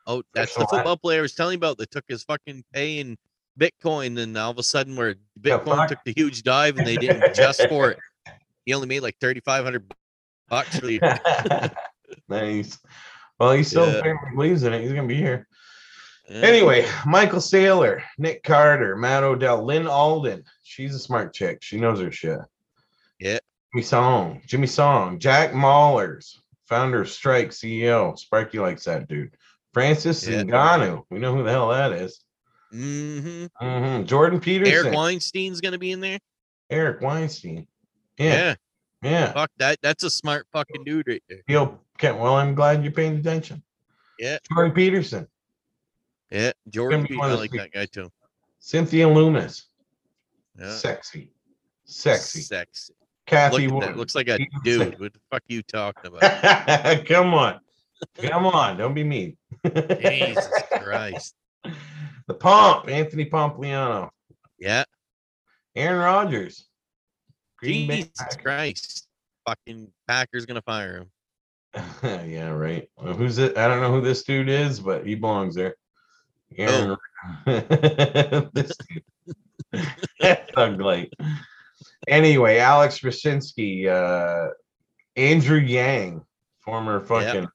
[0.07, 2.65] Oh, that's the Professional football player I was telling you about that took his fucking
[2.73, 3.17] pay in
[3.59, 5.89] Bitcoin, and all of a sudden, where Bitcoin fuck?
[5.89, 7.99] took the huge dive and they didn't adjust for it,
[8.65, 9.93] he only made like thirty five hundred
[10.49, 10.99] bucks for the
[12.31, 12.79] nice.
[13.39, 13.99] Well, he still Yeah.
[13.99, 14.83] apparently believes in it.
[14.83, 15.47] He's gonna be here.
[16.29, 16.43] Yeah.
[16.43, 20.45] Anyway, Michael Saylor, Nick Carter, Matt Odell, Lyn Alden.
[20.63, 21.59] She's a smart chick.
[21.63, 22.39] She knows her shit.
[23.19, 23.39] Yeah.
[23.73, 28.17] Jimmy Song, Jimmy Song, Jack Mallers, founder of Strike, CEO.
[28.19, 29.35] Sparky likes that dude.
[29.73, 30.43] Francis Yeah.
[30.43, 31.05] Ngannou.
[31.11, 32.25] We know who the hell that is.
[32.73, 33.47] Mm-hmm.
[33.65, 34.05] Mm-hmm.
[34.05, 34.73] Jordan Peterson.
[34.75, 36.19] Eric Weinstein's gonna be in there.
[36.71, 37.67] Eric Weinstein.
[38.19, 38.35] Yeah.
[38.35, 38.55] Yeah.
[39.03, 39.33] Yeah.
[39.33, 39.79] fuck that.
[39.83, 41.41] That's a smart fucking dude right there.
[41.49, 43.63] Feel okay, well, I'm glad you're paying attention.
[44.19, 44.39] Yeah.
[44.53, 45.27] Jordan Peterson,
[46.31, 47.03] Yeah, Jordan.
[47.03, 48.11] be Pe- one I like that guy too.
[48.59, 49.67] Cynthia Loomis.
[50.59, 50.73] Yeah.
[50.75, 51.31] Sexy.
[51.85, 52.41] Sexy.
[52.43, 52.95] Sexy.
[53.27, 53.97] Cathie Look Wood.
[53.97, 54.99] Looks like a dude.
[54.99, 57.07] What the fuck are you talking about?
[57.07, 57.61] Come on.
[58.21, 58.77] Come on.
[58.77, 59.37] Don't be mean.
[59.65, 60.49] Jesus
[60.83, 61.35] Christ.
[62.27, 64.11] The Pomp, Anthony Pompliano,
[64.59, 64.85] Yeah.
[65.77, 66.67] Aaron Rodgers.
[67.59, 69.07] Green Bay Jesus Christ.
[69.47, 71.11] Fucking Packers gonna fire him.
[72.03, 72.89] Yeah, right.
[72.97, 73.57] Well, who's it?
[73.57, 75.77] I don't know who this dude is, but he belongs there.
[76.57, 76.97] Aaron.
[77.47, 79.87] this dude.
[80.55, 81.13] Thug light.
[82.09, 84.49] Anyway, Alex Krasinski, uh,
[85.17, 86.23] Andrew Yang,
[86.61, 87.47] former fucking.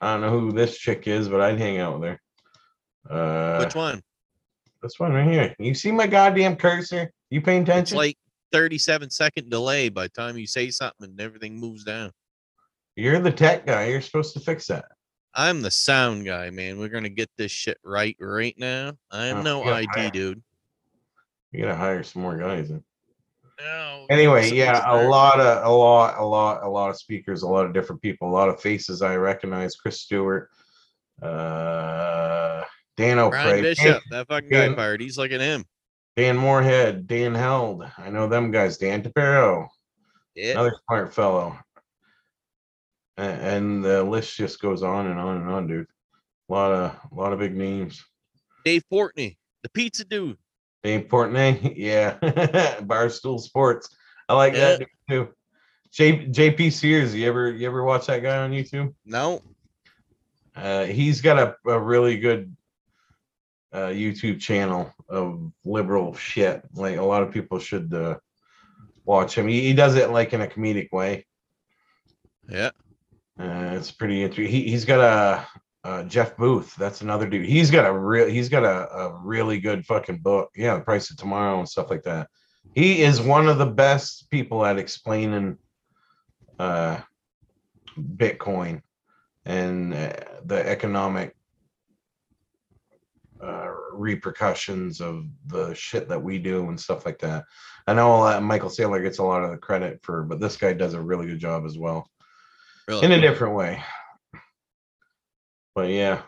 [0.00, 2.20] I don't know who this chick is, but I'd hang out with her.
[3.10, 4.02] Uh, Which one?
[4.82, 5.54] This one right here.
[5.58, 7.10] You see my goddamn cursor?
[7.30, 7.82] You paying attention?
[7.82, 8.18] It's like
[8.52, 12.12] 37 second delay by the time you say something and everything moves down.
[12.98, 13.86] You're the tech guy.
[13.86, 14.86] You're supposed to fix that.
[15.34, 16.78] I'm the sound guy, man.
[16.80, 18.94] We're gonna get this shit right right now.
[19.12, 20.12] I'm Oh, no yeah, IT right.
[20.12, 20.42] dude.
[21.52, 22.70] You gotta hire some more guys.
[22.70, 22.82] Then.
[23.60, 24.06] No.
[24.10, 25.08] Anyway, yeah, a there.
[25.08, 28.28] lot of a lot, a lot, a lot of speakers, a lot of different people,
[28.28, 29.76] a lot of faces I recognize.
[29.76, 30.50] Chris Stewart,
[31.22, 32.64] uh,
[32.96, 35.00] Dan Brian O'Prey, Dan, Bishop, that fucking guy fired.
[35.00, 35.64] He's like at him.
[36.16, 37.84] Dan Morehead, Dan Held.
[37.96, 38.76] I know them guys.
[38.76, 39.68] Dan Tapiero,
[40.34, 40.52] Yeah.
[40.52, 41.56] another smart fellow.
[43.18, 45.88] And the list just goes on and on and on, dude.
[46.48, 48.04] A lot of, a lot of big names.
[48.64, 50.38] Dave Portnoy, the pizza dude.
[50.84, 52.18] Dave Portnoy, yeah.
[52.80, 53.94] Barstool Sports.
[54.28, 55.28] I like that dude too.
[55.90, 58.94] J, JP Sears, you ever you ever watch that guy on YouTube?
[59.04, 59.42] No.
[60.54, 62.54] Uh, he's got a, a really good
[63.72, 66.62] uh, YouTube channel of liberal shit.
[66.74, 68.18] Like a lot of people should uh,
[69.04, 69.48] watch him.
[69.48, 71.26] He, he does it like in a comedic way.
[72.48, 72.70] Yeah.
[73.38, 74.52] It's pretty interesting.
[74.52, 75.46] He he's got a
[75.84, 76.74] uh, Jeff Booth.
[76.76, 77.46] That's another dude.
[77.46, 78.28] He's got a real.
[78.28, 80.50] He's got a, a really good fucking book.
[80.56, 82.28] Yeah, the price of tomorrow and stuff like that.
[82.74, 85.56] He is one of the best people at explaining
[86.58, 87.00] uh,
[87.96, 88.82] Bitcoin
[89.44, 90.12] and uh,
[90.44, 91.34] the economic
[93.42, 97.44] uh, repercussions of the shit that we do and stuff like that.
[97.86, 100.74] I know uh, Michael Saylor gets a lot of the credit for, but this guy
[100.74, 102.06] does a really good job as well
[102.88, 103.04] Really.
[103.04, 103.82] in a different way.
[105.74, 106.22] But yeah,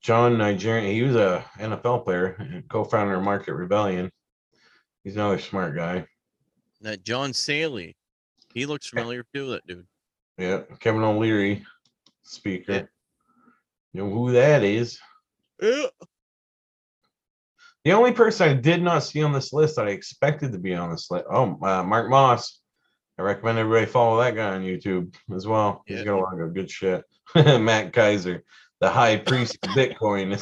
[0.00, 4.10] Jon Najarian, he was a NFL player, and co-founder of Market Rebellion.
[5.02, 6.06] He's another smart guy.
[6.80, 7.96] that John Saley.
[8.54, 9.86] He looks familiar too, that dude.
[10.38, 11.66] Yeah, Kevin O'Leary,
[12.22, 12.72] speaker.
[12.72, 12.82] Yeah.
[13.92, 14.98] You know who that is?
[15.60, 15.86] Yeah.
[17.84, 20.74] The only person I did not see on this list that I expected to be
[20.74, 21.26] on this list.
[21.30, 22.60] Oh, uh, Mark Moss.
[23.18, 25.82] I recommend everybody follow that guy on YouTube as well.
[25.86, 26.04] He's Yeah.
[26.04, 27.02] got a lot of good shit.
[27.34, 28.42] Max Keiser,
[28.80, 30.36] the high priest of Bitcoin.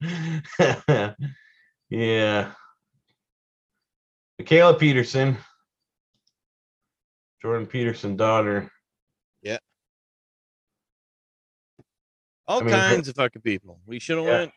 [1.90, 2.52] yeah.
[4.40, 5.36] Mikhaila Peterson,
[7.40, 8.70] Jordan Peterson daughter.
[9.42, 9.58] Yeah.
[12.46, 13.80] All I mean, kinds of fucking people.
[13.86, 14.38] We should have Yeah.
[14.40, 14.52] went.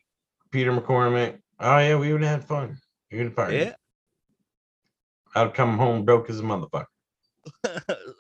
[0.52, 1.40] Peter McCormack.
[1.60, 2.78] Oh yeah, we would have had fun.
[3.12, 3.54] Have partied.
[3.66, 3.76] Yeah.
[5.36, 6.86] I'd come home broke as a motherfucker.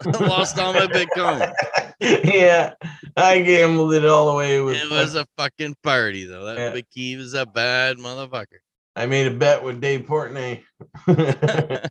[0.19, 1.51] Lost all my Bitcoin.
[1.99, 2.73] yeah,
[3.15, 4.75] I gambled it all away with.
[4.75, 6.45] It was a fucking party though.
[6.45, 6.81] That Yeah.
[6.93, 8.59] Key was a bad motherfucker.
[8.95, 10.61] I made a bet with Dave Portnoy.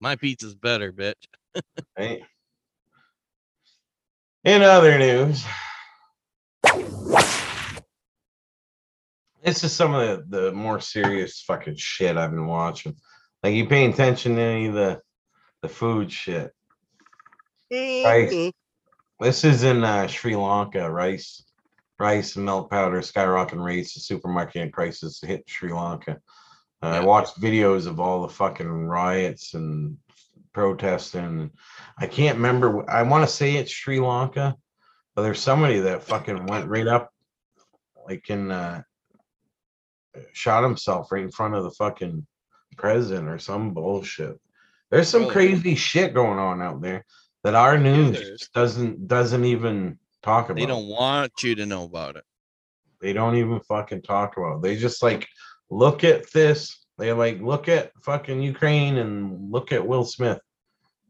[0.00, 1.14] My pizza's better, bitch.
[1.98, 2.22] right.
[4.44, 5.42] In other news,
[9.42, 12.96] this is some of the, the more serious fucking shit I've been watching.
[13.44, 15.02] Like you paying attention to any of the
[15.60, 16.50] the food shit.
[17.70, 18.52] Rice.
[19.20, 20.90] This is in uh, Sri Lanka.
[20.90, 21.44] Rice,
[21.98, 23.92] rice and milk powder skyrocketing rates.
[23.92, 26.20] The supermarket prices hit Sri Lanka.
[26.82, 29.98] Uh, I watched videos of all the fucking riots and
[30.54, 31.50] protesting.
[31.98, 32.90] I can't remember.
[32.90, 34.56] I want to say it's Sri Lanka,
[35.14, 37.10] but there's somebody that fucking went right up,
[38.06, 38.84] like in, uh,
[40.32, 42.26] shot himself right in front of the fucking
[42.76, 44.38] president or some bullshit.
[44.90, 45.32] There's some Really?
[45.32, 47.04] crazy shit going on out there
[47.42, 50.60] that our news just doesn't doesn't even talk about.
[50.60, 52.24] They don't want you to know about it.
[53.00, 54.56] They don't even fucking talk about.
[54.56, 54.62] it.
[54.62, 55.26] They just like
[55.70, 56.84] look at this.
[56.96, 60.38] They like look at fucking Ukraine and look at Will Smith.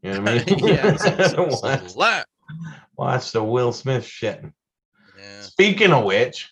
[0.01, 0.59] You know what I mean?
[0.67, 0.95] yeah.
[1.27, 2.25] some watch,
[2.97, 4.43] watch the Will Smith shit.
[5.17, 5.41] Yeah.
[5.41, 6.51] Speaking of which,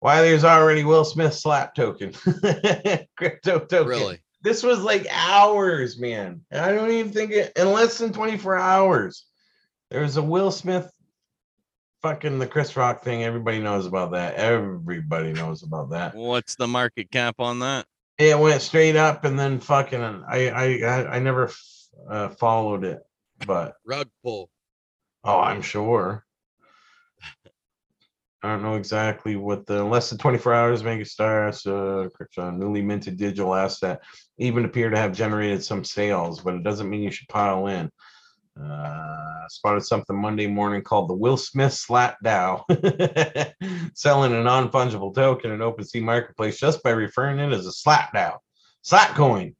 [0.00, 2.12] why there's already Will Smith slap token,
[3.16, 3.86] crypto token.
[3.86, 4.18] Really.
[4.42, 6.40] This was like hours, man.
[6.50, 9.26] I don't even think it in less than 24 hours.
[9.90, 10.90] There was a Will Smith
[12.00, 13.22] fucking the Chris Rock thing.
[13.22, 14.36] Everybody knows about that.
[14.36, 16.14] Everybody knows about that.
[16.14, 17.84] What's the market cap on that?
[18.16, 21.50] It went straight up and then fucking I I I, never
[22.08, 23.00] uh, followed it,
[23.46, 24.50] but Rug pull.
[25.24, 26.24] oh, I'm sure.
[28.42, 33.18] I don't know exactly what the less than 24 hours Megastars uh, crypto, newly minted
[33.18, 34.00] digital asset
[34.38, 37.90] even appear to have generated some sales, but it doesn't mean you should pile in.
[38.60, 42.64] Uh, spotted something Monday morning called the Will Smith Slap DAO,
[43.94, 48.12] selling a non fungible token in OpenSea Marketplace just by referring it as a Slap
[48.14, 48.38] DAO,
[48.82, 49.54] Slap Coin,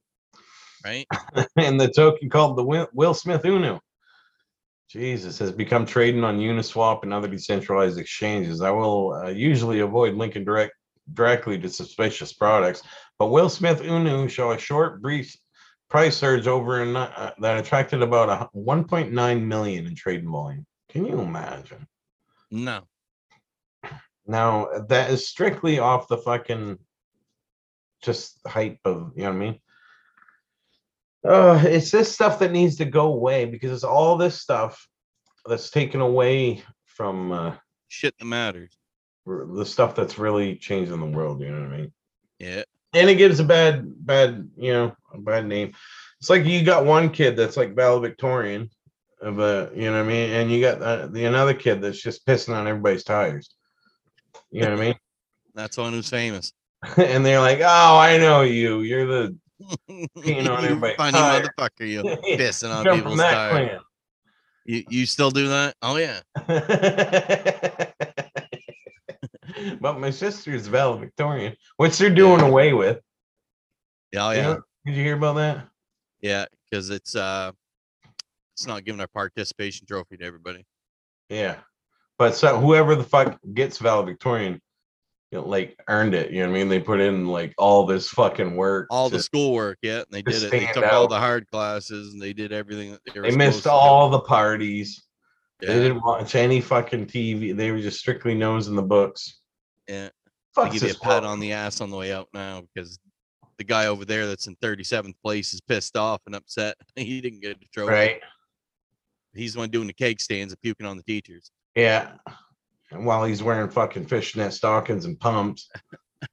[0.84, 1.06] Right?
[1.56, 3.80] and the token called the Will, Will Smith Uno.
[4.90, 8.61] Jesus has become trading on Uniswap and other decentralized exchanges.
[8.61, 10.72] I will uh, usually avoid linking direct
[11.12, 12.83] directly to suspicious products,
[13.16, 15.37] but Will Smith Unu show a short, brief
[15.88, 20.66] price surge over in, uh, that attracted about a 1.9 million in trading volume.
[20.88, 21.87] Can you imagine?
[22.50, 22.83] No.
[24.26, 26.79] Now that is strictly off the fucking
[28.03, 29.61] just hype of you know what I mean.
[31.26, 34.87] Uh, it's this stuff that needs to go away because it's all this stuff
[35.46, 37.54] that's taken away from uh,
[37.88, 38.76] Shit that matters.
[39.26, 41.40] the stuff that's really changing the world.
[41.40, 41.92] You know what I mean?
[42.38, 42.62] Yeah.
[42.94, 45.72] and it gives a bad bad you know a bad name
[46.20, 48.70] it's like you got one kid that's like valedictorian
[49.20, 52.00] of a you know what i mean and you got uh, the another kid that's
[52.02, 53.54] just pissing on everybody's tires
[54.50, 54.94] you know what i mean?
[55.54, 56.52] That's one who's famous.
[56.96, 59.37] and they're like oh i know you you're the
[59.88, 61.42] Peeing on You everybody's funny tire.
[61.42, 62.02] motherfucker, you
[62.36, 63.80] pissing on people's tires.
[64.64, 65.74] You you still do that?
[65.82, 66.20] Oh yeah.
[69.80, 72.46] but my sister's valedictorian which they're doing Yeah.
[72.46, 73.00] away with
[74.12, 74.42] Yeah, oh, You yeah.
[74.54, 75.68] know- did you hear about that
[76.20, 77.52] Yeah, because it's uh
[78.54, 80.64] It's not giving our participation trophy to everybody.
[81.28, 81.56] Yeah.
[82.18, 84.60] But so whoever the fuck gets valedictorian,
[85.30, 86.30] you know, like earned it.
[86.30, 86.68] You know what I mean?
[86.68, 88.88] They put in like all this fucking work.
[88.90, 90.50] All to- the schoolwork, yeah, and they did it.
[90.50, 93.58] They took all the hard classes and they did everything that they were they missed
[93.64, 93.70] to do.
[93.70, 95.02] all the parties.
[95.60, 97.54] They didn't watch any fucking TV.
[97.54, 99.40] They were just strictly nose in the books.
[99.88, 100.08] yeah.
[100.54, 101.24] Fuck give you a pat world.
[101.26, 102.98] on the ass on the way out now because
[103.58, 106.76] the guy over there that's in 37th place is pissed off and upset.
[106.96, 107.92] He didn't get the trophy.
[107.92, 108.20] Right.
[109.32, 111.52] He's the one doing the cake stands and puking on the teachers.
[111.76, 112.12] Yeah.
[112.90, 115.68] And while he's wearing fucking fishnet stockings and pumps.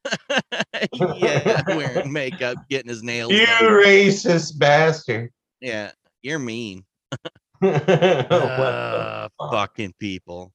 [0.93, 3.31] yeah, wearing makeup, getting his nails.
[3.31, 3.63] You done.
[3.63, 5.31] racist bastard.
[5.61, 5.91] Yeah,
[6.21, 6.83] you're mean.
[7.59, 9.51] what Uh, fuck?
[9.51, 10.51] fucking people.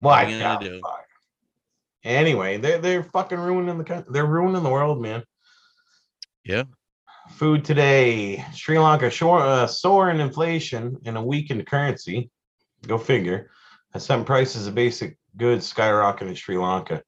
[0.00, 0.80] What are you gonna do?
[0.80, 1.04] fuck?
[2.02, 4.10] Anyway, they're they're fucking ruining the country.
[4.12, 5.22] They're ruining the world, man.
[6.44, 6.64] Yeah.
[7.32, 12.30] Food today, Sri Lanka short, uh, soaring inflation and a weakened currency.
[12.86, 13.50] Go figure.
[13.92, 17.02] Has sent prices of basic goods skyrocketing in Sri Lanka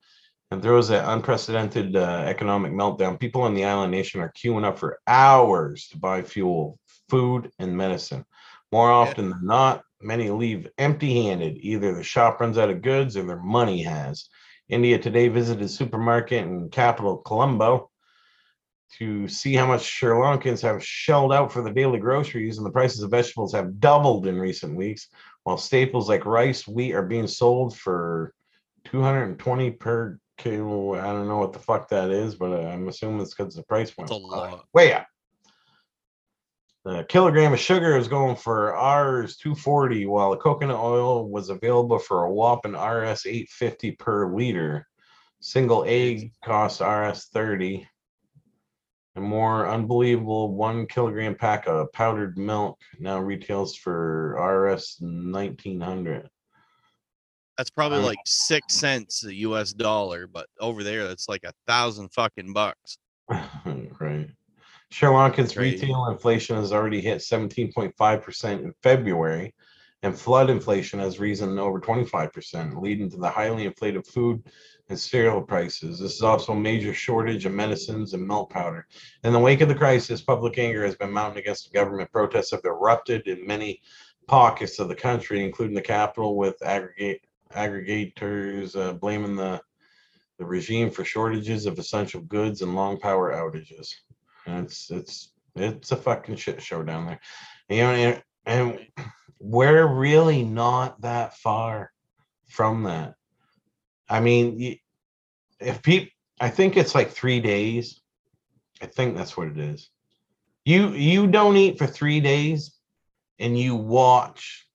[0.51, 3.19] and throws an unprecedented uh, economic meltdown.
[3.19, 7.77] People in the island nation are queuing up for hours to buy fuel, food, and
[7.77, 8.25] medicine.
[8.73, 11.57] More often than not, many leave empty handed.
[11.59, 14.29] Either the shop runs out of goods or their money has.
[14.69, 17.91] India today visited a supermarket in capital Colombo
[18.99, 22.71] to see how much Sri Lankans have shelled out for the daily groceries, and the
[22.71, 25.09] prices of vegetables have doubled in recent weeks,
[25.45, 28.35] while staples like rice, wheat are being sold for
[28.85, 30.95] 220 per kilo.
[30.95, 33.63] I don't know what the fuck that is, but uh, I'm assuming it's because the
[33.63, 34.11] price went
[34.75, 35.07] way up.
[36.85, 41.99] The kilogram of sugar is going for Rs 240, while the coconut oil was available
[41.99, 44.89] for a whopping Rs 850 per liter.
[45.41, 47.87] Single egg costs Rs 30.
[49.15, 56.31] And more unbelievable, one kilogram pack of powdered milk now retails for Rs 1900.
[57.59, 62.09] That's probably like six cents a US dollar, but over there that's like a thousand
[62.09, 62.97] fucking bucks.
[63.29, 64.31] right.
[64.91, 65.87] Sri Lanka's Crazy.
[65.87, 69.55] retail inflation has already hit 17.5% in February,
[70.03, 74.43] and flood inflation has risen over 25%, leading to the highly inflated food
[74.89, 76.01] and cereal prices.
[76.01, 78.87] This is also a major shortage of medicines and milk powder.
[79.23, 82.11] In the wake of the crisis, public anger has been mounting against the government.
[82.11, 83.81] Protests have erupted in many
[84.27, 87.21] pockets of the country, including the capital, with aggregate
[87.55, 89.61] aggregators uh, blaming the
[90.39, 93.95] the regime for shortages of essential goods and long power outages.
[94.47, 97.21] And it's it's it's a fucking shit show down there.
[97.69, 98.87] You know, and, and
[99.43, 101.91] we're really not that far
[102.49, 103.15] from that.
[104.09, 104.79] I mean,
[105.59, 108.01] if people, I think it's like three days.
[108.81, 109.91] I think that's what it is.
[110.65, 112.73] You you don't eat for three days,
[113.41, 114.67] and you watch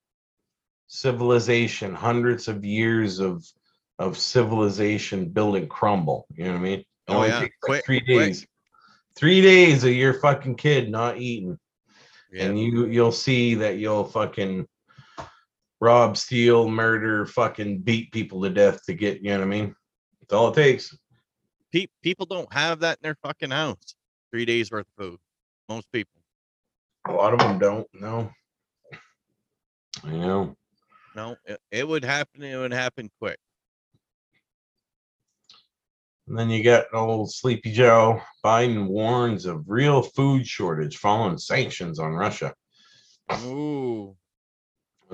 [0.88, 3.46] civilization, hundreds of years of
[4.00, 6.28] of civilization building crumble.
[6.36, 6.80] You know what I mean?
[6.80, 7.40] It Oh, only yeah.
[7.40, 8.08] like, Quick, three quick.
[8.08, 8.48] days.
[9.16, 11.58] Three days of your fucking kid not eating,
[12.32, 12.46] Yeah.
[12.46, 14.68] and you you'll see that you'll fucking
[15.80, 19.22] rob, steal, murder, fucking beat people to death to get.
[19.22, 19.76] You know what I mean?
[20.20, 20.98] That's all it takes.
[21.72, 23.96] Pe- people don't have that in their fucking house.
[24.32, 25.20] Three days worth of food.
[25.70, 26.22] Most people.
[27.08, 28.30] A lot of them don't know.
[30.04, 30.56] I know.
[31.16, 32.44] No, it, it would happen.
[32.44, 33.40] It would happen quick.
[36.28, 38.22] And then you get old Sleepy Joe.
[38.46, 42.54] Biden warns of real food shortage following sanctions on Russia.
[43.46, 44.16] Ooh.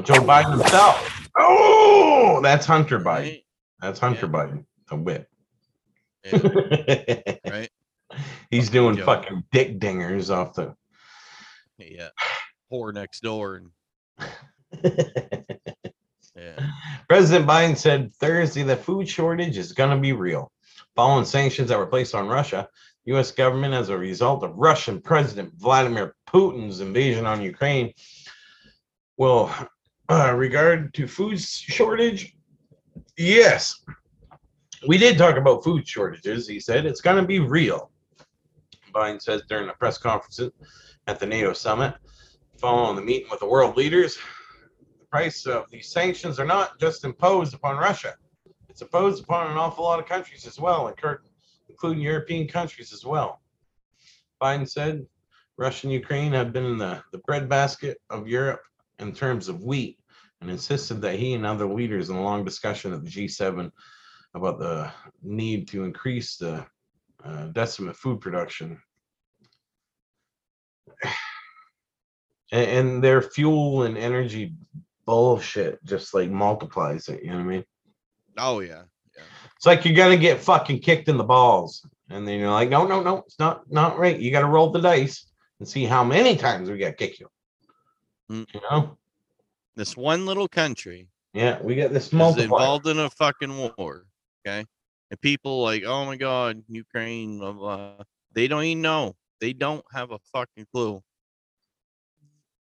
[0.02, 1.30] Joe Biden himself.
[1.38, 3.43] Oh, that's Hunter Biden.
[3.80, 4.32] That's Hunter Yeah.
[4.32, 5.28] Biden, the whip.
[6.26, 7.69] Yeah, right?
[8.49, 9.06] He's doing Joe.
[9.06, 10.73] fucking dick dingers off the.
[11.78, 12.10] Yeah.
[12.69, 13.69] Poor next door and
[16.36, 16.69] yeah.
[17.10, 20.52] President Biden said Thursday the food shortage is going to be real.
[20.95, 22.69] Following sanctions that were placed on Russia,
[23.05, 23.31] U.S.
[23.31, 27.93] government as a result of Russian President Vladimir Putin's invasion on Ukraine
[29.17, 29.51] will
[30.09, 32.35] uh, regard to food shortage.
[33.17, 33.83] Yes,
[34.87, 36.47] we did talk about food shortages.
[36.47, 37.91] He said it's going to be real.
[38.93, 40.39] Biden says during a press conference
[41.07, 41.95] at the NATO summit,
[42.57, 44.17] following the meeting with the world leaders,
[44.99, 48.15] the price of these sanctions are not just imposed upon Russia.
[48.74, 50.91] It's imposed upon an awful lot of countries as well,
[51.69, 53.39] including European countries as well.
[54.41, 55.05] Biden said
[55.57, 58.63] Russia and Ukraine have been in the, the breadbasket of Europe
[58.97, 59.99] in terms of wheat
[60.41, 63.69] and insisted that he and other leaders in a long discussion at the G7
[64.34, 66.65] about the need to increase the
[67.24, 68.82] uh, decimate food production.
[72.51, 74.55] and, and their fuel and energy
[75.05, 77.21] bullshit just like multiplies it.
[77.21, 77.65] You know what I mean?
[78.38, 78.84] Oh yeah.
[79.55, 82.86] It's like you're gonna get fucking kicked in the balls, and then you're like, no,
[82.86, 84.19] no, no, it's not not right.
[84.19, 85.25] You got to roll the dice
[85.59, 87.27] and see how many times we got kick you.
[88.31, 88.47] Mm.
[88.53, 88.97] You know?
[89.75, 92.45] This one little country Yeah, we got this is multiplier.
[92.45, 94.05] involved in a fucking war.
[94.45, 94.65] Okay.
[95.11, 97.93] And people like, oh my god, Ukraine, blah blah.
[98.34, 99.15] They don't even know.
[99.39, 101.01] They don't have a fucking clue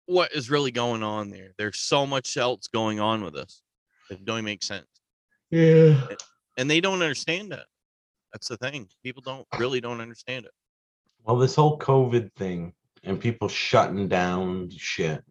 [0.07, 1.51] what is really going on there.
[1.59, 3.61] There's so much else going on with us.
[4.11, 4.87] It don't make sense.
[5.51, 6.07] Yeah.
[6.57, 7.67] And they don't understand that.
[8.33, 8.89] That's the thing.
[9.03, 10.53] People don't really don't understand it.
[11.25, 12.73] Well, this whole COVID thing
[13.05, 15.23] and people shutting down shit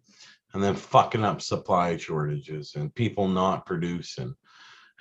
[0.54, 4.34] and then fucking up supply shortages and people not producing.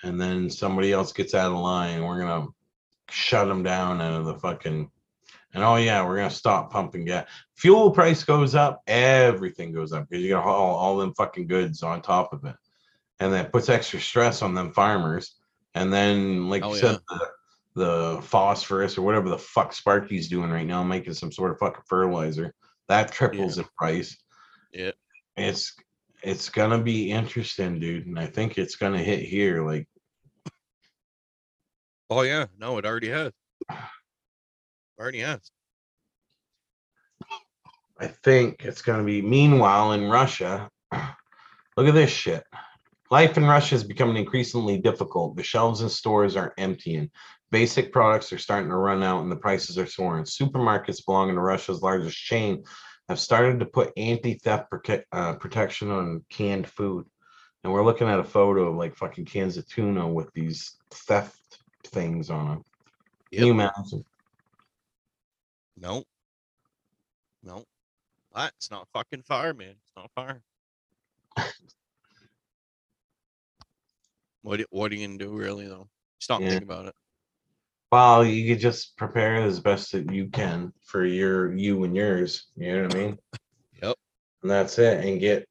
[0.03, 2.03] And then somebody else gets out of line.
[2.03, 2.53] We're going to
[3.09, 4.89] shut them down out of the fucking.
[5.53, 7.28] And oh, yeah, we're going to stop pumping gas.
[7.55, 11.82] Fuel price goes up, everything goes up because you got all, all them fucking goods
[11.82, 12.55] on top of it.
[13.20, 15.36] And that puts extra stress on them farmers.
[15.74, 17.28] And then, like Oh, you said, the,
[17.76, 21.84] the phosphorus or whatever the fuck Sparky's doing right now, making some sort of fucking
[21.88, 22.53] fertilizer.
[22.88, 24.18] That triples in price.
[24.72, 24.91] Yeah.
[25.38, 25.76] It's
[26.24, 28.07] it's gonna be interesting, dude.
[28.07, 29.66] And I think it's gonna hit here.
[29.66, 29.88] Like
[32.09, 32.45] Oh yeah.
[32.57, 33.32] No, it already has.
[34.99, 35.51] Already has.
[37.99, 40.70] I think it's gonna be meanwhile in Russia.
[40.91, 42.43] Look at this shit.
[43.12, 45.36] Life in Russia is becoming increasingly difficult.
[45.36, 47.12] The shelves in stores are emptying.
[47.51, 50.24] Basic products are starting to run out and the prices are soaring.
[50.24, 52.64] Supermarkets belonging to Russia's largest chain
[53.08, 57.06] have started to put anti-theft prote- uh, protection on canned food.
[57.64, 61.60] And we're looking at a photo of like fucking cans of tuna with these theft
[61.86, 62.66] things on them.
[63.32, 64.03] Can you imagine?
[65.78, 66.03] No.
[67.43, 67.66] No.
[68.34, 69.70] That's not fucking fire, man.
[69.70, 70.41] It's not fire.
[74.45, 75.89] what what are you gonna do really though?
[76.19, 76.49] Stop Yeah.
[76.49, 76.95] think about it.
[77.91, 82.47] Well, you could just prepare as best that you can for your you and yours.
[82.55, 83.17] You know what I mean?
[83.81, 83.95] Yep.
[84.43, 85.03] And that's it.
[85.05, 85.47] And get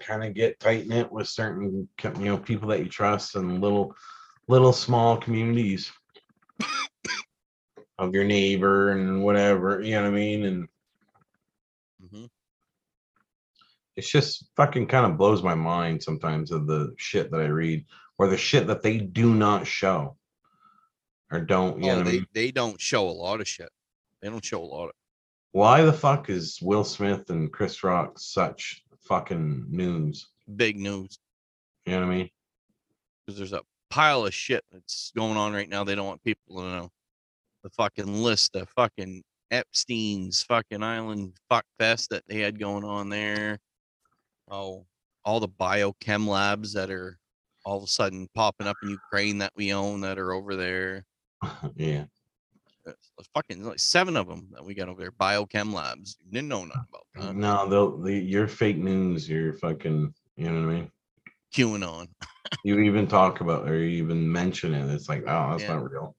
[0.00, 1.88] kind of get tight knit with certain
[2.18, 3.94] you know people that you trust and little
[4.48, 5.90] little small communities
[7.98, 9.80] of your neighbor and whatever.
[9.80, 10.44] You know what I mean?
[10.44, 10.68] And
[12.00, 12.26] hmm
[13.96, 17.84] it's just fucking kind of blows my mind sometimes of the shit that I read
[18.18, 20.16] or the shit that they do not show
[21.32, 21.82] or don't.
[21.82, 22.26] You oh, know Oh, I they mean?
[22.32, 23.70] they don't show a lot of shit.
[24.20, 24.92] They don't show a lot of.
[25.52, 30.28] Why the fuck is Will Smith and Chris Rock such fucking news?
[30.56, 31.18] big news
[31.86, 32.30] You know what I mean?
[33.26, 35.82] because there's a pile of shit that's going on right now.
[35.82, 36.90] They don't want people to know.
[37.64, 43.08] The fucking list of fucking Epstein's fucking island fuck fest that they had going on
[43.08, 43.58] there.
[44.50, 44.86] Oh,
[45.24, 47.18] all the biochem labs that are
[47.64, 51.04] all of a sudden popping up in Ukraine that we own that are over there.
[51.76, 52.04] yeah.
[52.04, 52.04] Uh,
[52.84, 55.10] there's there's fucking like seven of them that we got over there.
[55.10, 56.16] Biochem labs.
[56.30, 57.34] Didn't know nothing about that.
[57.36, 59.28] No, they'll the you're fake news.
[59.28, 60.14] You're fucking.
[60.36, 60.90] You know what I mean?
[61.54, 62.08] QAnon.
[62.62, 64.88] You even talk about or you even mention it.
[64.94, 65.74] It's like, oh, that's Yeah.
[65.74, 66.14] not real.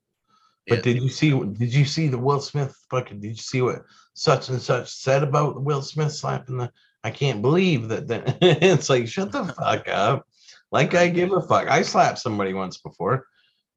[0.68, 0.82] But Yeah.
[0.82, 1.30] did you see?
[1.32, 3.22] Did you see the Will Smith fucking?
[3.22, 3.84] Did you see what
[4.18, 6.72] such and such said about Will Smith slapping the?
[7.04, 8.08] I can't believe that.
[8.08, 10.26] that it's like shut the fuck up.
[10.72, 11.68] Like I give a fuck.
[11.68, 13.28] I slapped somebody once before.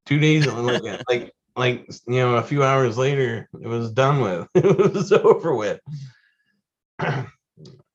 [0.07, 4.49] Two days like like like you know a few hours later it was done with.
[4.55, 5.78] it was over with.
[6.99, 7.26] I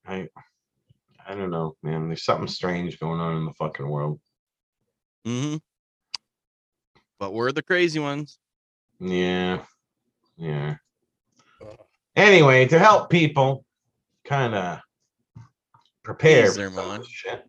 [0.06, 2.06] I don't know, man.
[2.06, 4.20] There's something strange going on in the fucking world.
[5.24, 5.56] hmm
[7.18, 8.38] But we're the crazy ones.
[9.00, 9.64] Yeah.
[10.36, 10.76] Yeah.
[12.16, 13.64] Anyway, to help people
[14.24, 14.80] kind of
[16.02, 17.04] prepare their mind.
[17.06, 17.44] shit.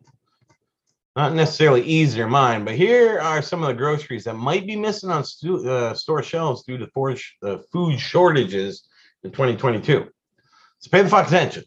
[1.16, 4.76] Not necessarily ease their mind, but here are some of the groceries that might be
[4.76, 8.86] missing on stu- uh, store shelves due to for- uh, food shortages
[9.24, 10.08] in 2022.
[10.78, 11.64] So pay the fuck attention.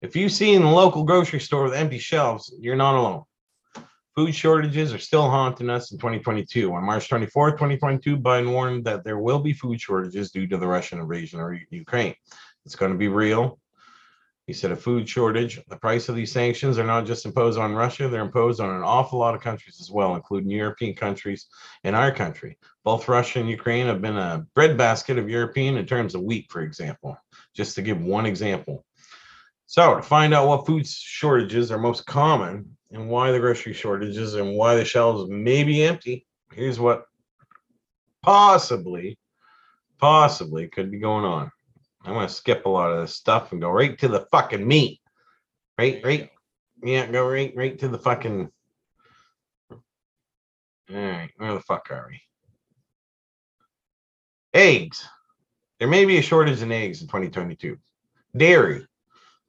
[0.00, 3.24] If you see in the local grocery store with empty shelves, you're not alone.
[4.16, 6.72] Food shortages are still haunting us in 2022.
[6.72, 10.68] On March 24, 2022, Biden warned that there will be food shortages due to the
[10.68, 12.14] Russian invasion of Ukraine.
[12.64, 13.58] It's going to be real.
[14.46, 15.60] He said a food shortage.
[15.68, 18.82] The price of these sanctions are not just imposed on Russia, they're imposed on an
[18.82, 21.46] awful lot of countries as well, including European countries
[21.82, 22.56] and our country.
[22.84, 26.60] Both Russia and Ukraine have been a breadbasket of European in terms of wheat, for
[26.60, 27.16] example,
[27.52, 28.84] just to give one example.
[29.66, 34.34] So, to find out what food shortages are most common and why the grocery shortages
[34.34, 37.06] and why the shelves may be empty, here's what
[38.22, 39.18] possibly,
[39.98, 41.50] possibly could be going on.
[42.04, 45.00] I'm gonna skip a lot of this stuff and go right to the fucking meat.
[45.76, 46.30] Right, right.
[46.84, 48.48] Yeah, go right, right to the fucking.
[49.70, 49.80] All
[50.90, 52.20] right, where the fuck are we?
[54.52, 55.04] Eggs.
[55.80, 57.76] There may be a shortage in eggs in 2022.
[58.36, 58.86] Dairy.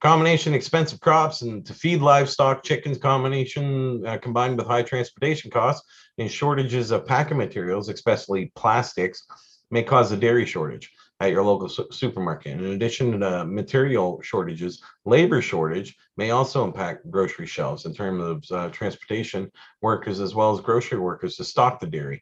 [0.06, 5.84] Combination expensive crops and to feed livestock, chickens combination uh, combined with high transportation costs
[6.20, 9.26] and shortages of packing materials, especially plastics,
[9.72, 10.92] may cause a dairy shortage
[11.22, 12.52] at your local su- supermarket.
[12.52, 18.52] In addition to the material shortages, labor shortage may also impact grocery shelves in terms
[18.52, 19.52] of uh, transportation
[19.82, 22.22] workers as well as grocery workers to stock the dairy.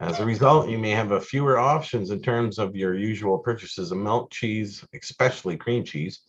[0.00, 3.92] As a result, you may have a fewer options in terms of your usual purchases
[3.92, 6.22] of milk, cheese, especially cream cheese,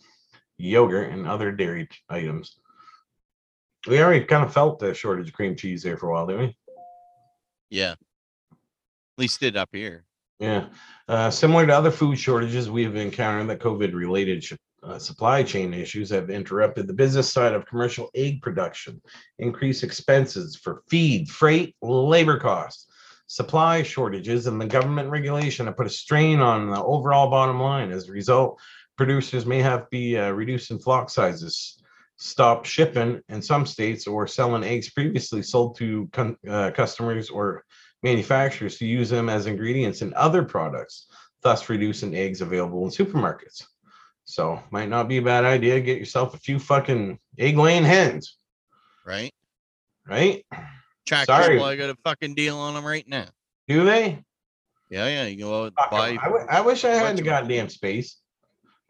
[0.63, 2.57] yogurt, and other dairy items.
[3.87, 6.41] We already kind of felt the shortage of cream cheese there for a while, didn't
[6.41, 6.57] we?
[7.69, 7.91] Yeah.
[7.91, 8.57] At
[9.17, 10.05] least it up here.
[10.39, 10.67] Yeah.
[11.07, 14.53] Uh, similar to other food shortages, we have encountered that COVID related sh-
[14.83, 19.01] uh, supply chain issues have interrupted the business side of commercial egg production,
[19.39, 22.87] increased expenses for feed, freight, labor costs,
[23.27, 27.91] supply shortages, and the government regulation have put a strain on the overall bottom line.
[27.91, 28.59] As a result,
[28.97, 31.81] producers may have to be uh, reducing flock sizes,
[32.17, 37.63] stop shipping in some states, or selling eggs previously sold to con- uh, customers or
[38.03, 41.07] manufacturers to use them as ingredients in other products,
[41.41, 43.65] thus reducing eggs available in supermarkets.
[44.25, 45.79] So might not be a bad idea.
[45.81, 48.37] Get yourself a few fucking egg laying hens,
[49.05, 49.33] Right?
[50.07, 50.45] right?
[51.05, 51.59] Track Sorry.
[51.61, 53.25] I got a fucking deal on them right now.
[53.67, 54.23] Do they?
[54.89, 55.25] Yeah, yeah.
[55.25, 56.17] You go out buy.
[56.21, 58.17] I, w- I wish I had the goddamn space.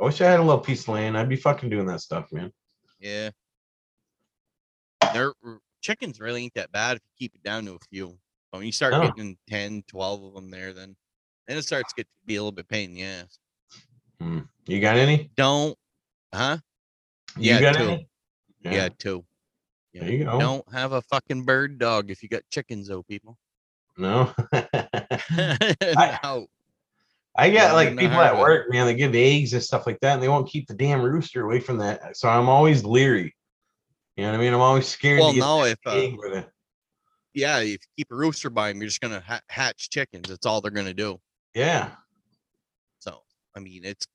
[0.04, 1.18] I wish I had a little piece of land.
[1.18, 2.52] I'd be fucking doing that stuff, man.
[3.00, 3.30] Yeah.
[5.14, 5.32] They're
[5.80, 8.18] chickens really ain't that bad if you keep it down to a few.
[8.52, 9.04] But when you start No.
[9.08, 10.98] getting 10, 12 of them there, then
[11.48, 13.40] then it starts to get to be a little bit pain in the ass.
[14.20, 14.40] Hmm.
[14.66, 15.32] You got any?
[15.38, 15.78] Don't,
[16.34, 16.58] huh?
[17.38, 17.84] You Yeah, got two.
[17.84, 18.08] any?
[18.60, 19.24] Yeah, two.
[19.94, 20.02] Yeah.
[20.02, 20.38] There you go.
[20.38, 23.38] Don't have a fucking bird dog if you got chickens, though, people.
[23.98, 24.34] No.
[24.54, 26.48] no.
[27.36, 30.14] I get Yeah, like people at work, man, they give eggs and stuff like that,
[30.14, 32.16] and they won't keep the damn rooster away from that.
[32.16, 33.36] So I'm always leery.
[34.16, 34.54] You know what I mean?
[34.54, 36.44] I'm always scared Well, no, if uh,
[37.34, 40.30] yeah, if you keep a rooster by them, you're just gonna ha- hatch chickens.
[40.30, 41.20] That's all they're gonna do.
[41.56, 41.90] Yeah.
[43.00, 43.22] So,
[43.56, 44.06] I mean, it's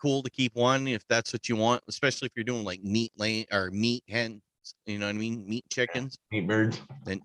[0.00, 3.12] cool to keep one if that's what you want, especially if you're doing like meat
[3.16, 4.42] lane or meat hens.
[4.86, 5.48] You know what I mean?
[5.48, 6.18] Meat chickens.
[6.30, 6.80] Meat birds.
[7.04, 7.20] Then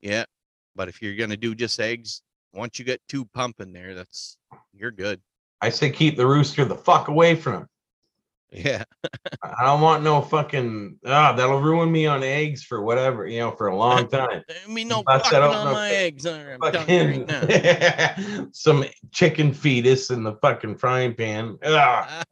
[0.00, 0.24] Yeah.
[0.74, 2.22] But if you're gonna do just eggs,
[2.52, 4.36] once you get two pumping there, that's
[4.74, 5.20] you're good.
[5.60, 7.66] I say keep the rooster the fuck away from him.
[8.50, 8.84] Yeah.
[9.42, 13.50] I don't want no fucking ah, that'll ruin me on eggs for whatever, you know,
[13.50, 14.42] for a long time.
[14.48, 16.24] I mean, no fucking on open, my eggs.
[16.24, 18.46] I'm right Fucking now.
[18.52, 21.58] some chicken fetus in the fucking frying pan.
[21.64, 22.22] Ah,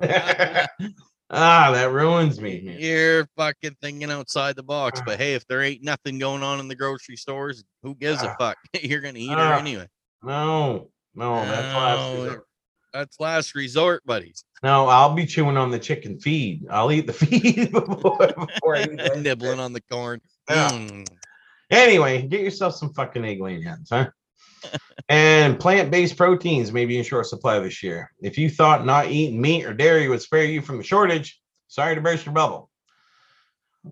[1.31, 2.63] ah that ruins me.
[2.63, 2.77] man.
[2.79, 6.69] You're fucking thinking outside the box, but hey, if there ain't nothing going on in
[6.69, 8.37] the grocery stores, who gives a Ah.
[8.39, 8.57] fuck?
[8.81, 9.59] You're gonna eat her Ah.
[9.59, 9.87] anyway.
[10.27, 12.47] No, no, that's last No, resort.
[12.93, 14.45] That's last resort, buddies.
[14.65, 16.67] No, I'll be chewing on the chicken feed.
[16.69, 19.17] I'll eat the feed before, before I eat.
[19.19, 20.21] Nibbling on the corn.
[20.51, 20.71] Yeah.
[20.71, 21.07] Mm.
[21.71, 24.09] Anyway, get yourself some fucking egg laying hens, huh?
[25.09, 28.11] and plant-based proteins may be in short supply this year.
[28.21, 31.95] If you thought not eating meat or dairy would spare you from the shortage, sorry
[31.95, 32.69] to burst your bubble.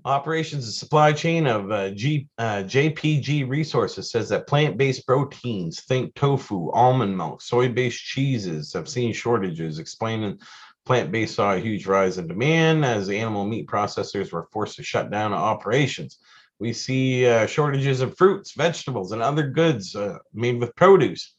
[0.05, 6.15] Operations and supply chain of uh, G, uh, JPG Resources says that plant-based proteins, think
[6.15, 10.39] tofu, almond milk, soy-based cheeses, have seen shortages, explaining
[10.85, 15.11] plant-based saw a huge rise in demand as animal meat processors were forced to shut
[15.11, 16.19] down operations.
[16.59, 21.35] We see uh, shortages of fruits, vegetables, and other goods uh, made with produce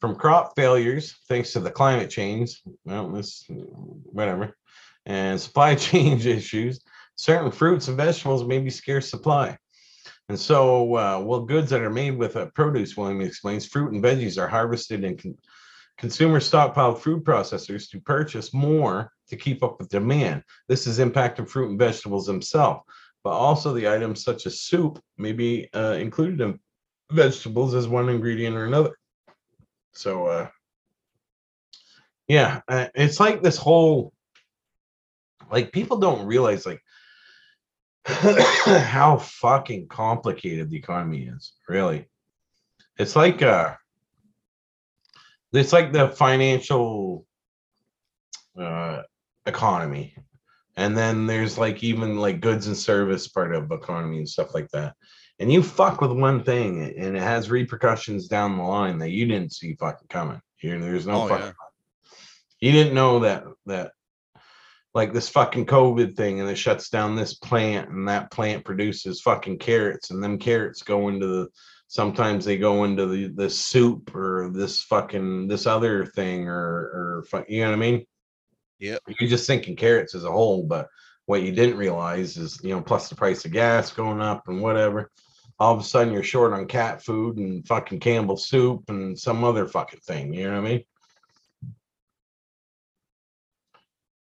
[0.00, 2.60] from crop failures, thanks to the climate change.
[2.84, 4.56] Well, this whatever,
[5.04, 6.80] and supply chain issues.
[7.16, 9.56] Certain fruits and vegetables may be scarce supply.
[10.28, 14.02] And so, uh, well, goods that are made with uh, produce, William explains, fruit and
[14.02, 15.38] veggies are harvested in con-
[15.98, 20.42] consumer stockpiled food processors to purchase more to keep up with demand.
[20.68, 22.82] This is impacting fruit and vegetables themselves
[23.26, 26.60] but also the items such as soup may be uh, included in
[27.10, 28.96] vegetables as one ingredient or another.
[29.94, 30.48] So, uh,
[32.28, 34.12] yeah, uh, it's like this whole,
[35.50, 36.80] like people don't realize like
[38.86, 41.52] how fucking complicated the economy is.
[41.68, 42.08] Really,
[42.98, 43.74] it's like uh,
[45.52, 47.26] it's like the financial
[48.58, 49.02] uh
[49.44, 50.16] economy
[50.76, 54.68] and then there's like even like goods and service part of economy and stuff like
[54.70, 54.94] that
[55.38, 59.26] and you fuck with one thing and it has repercussions down the line that you
[59.26, 61.52] didn't see fucking coming here there's no Oh, fucking yeah.
[62.60, 63.92] You didn't know that that
[64.96, 69.20] like this fucking COVID thing and it shuts down this plant and that plant produces
[69.20, 71.48] fucking carrots and them carrots go into the
[71.86, 77.44] sometimes they go into the the soup or this fucking this other thing or or
[77.46, 78.06] you know what I mean?
[78.78, 78.96] Yeah.
[79.06, 80.88] You're just thinking carrots as a whole, but
[81.26, 84.62] what you didn't realize is you know plus the price of gas going up and
[84.62, 85.10] whatever.
[85.58, 89.44] All of a sudden you're short on cat food and fucking Campbell soup and some
[89.44, 90.32] other fucking thing.
[90.32, 90.84] You know what I mean?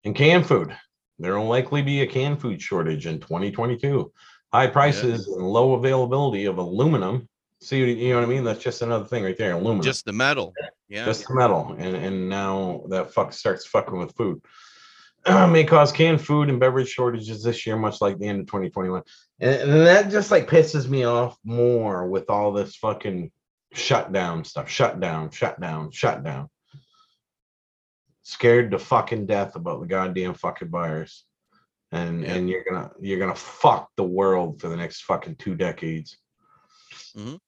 [0.04, 0.76] And canned food.
[1.18, 4.12] There will likely be a canned food shortage in 2022.
[4.52, 7.28] High prices and low availability of aluminum.
[7.60, 8.44] See, you know what I mean?
[8.44, 9.52] That's just another thing right there.
[9.52, 10.52] Aluminum, just, the metal.
[10.88, 11.06] Yeah.
[11.06, 14.42] just the metal, and and now that fuck starts fucking with food.
[15.26, 19.02] May cause canned food and beverage shortages this year, much like the end of 2021.
[19.40, 23.32] And, and that just like pisses me off more with all this fucking
[23.72, 24.68] shutdown stuff.
[24.68, 26.50] Shut down, shut down, shut down
[28.24, 31.24] scared to fucking death about the goddamn fucking virus.
[31.92, 32.34] And Yeah.
[32.34, 36.16] and you're gonna you're gonna fuck the world for the next fucking two decades.
[37.16, 37.38] Mhm.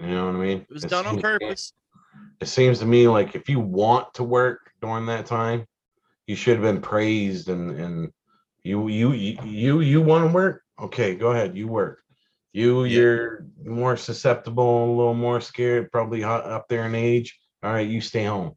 [0.00, 0.58] You know what I mean?
[0.68, 1.72] It was done on purpose.
[2.40, 5.66] It seems to me like if you want to work during that time,
[6.26, 8.12] you should have been praised and and
[8.62, 10.62] you you you you, you want to work?
[10.78, 12.02] Okay, go ahead, you work.
[12.52, 12.96] You Yeah.
[12.96, 17.38] you're more susceptible, a little more scared, probably hot up there in age.
[17.62, 18.56] All right, you stay home.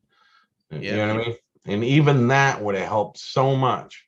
[0.71, 1.35] You know what I mean?
[1.65, 4.05] And even that would have helped so much.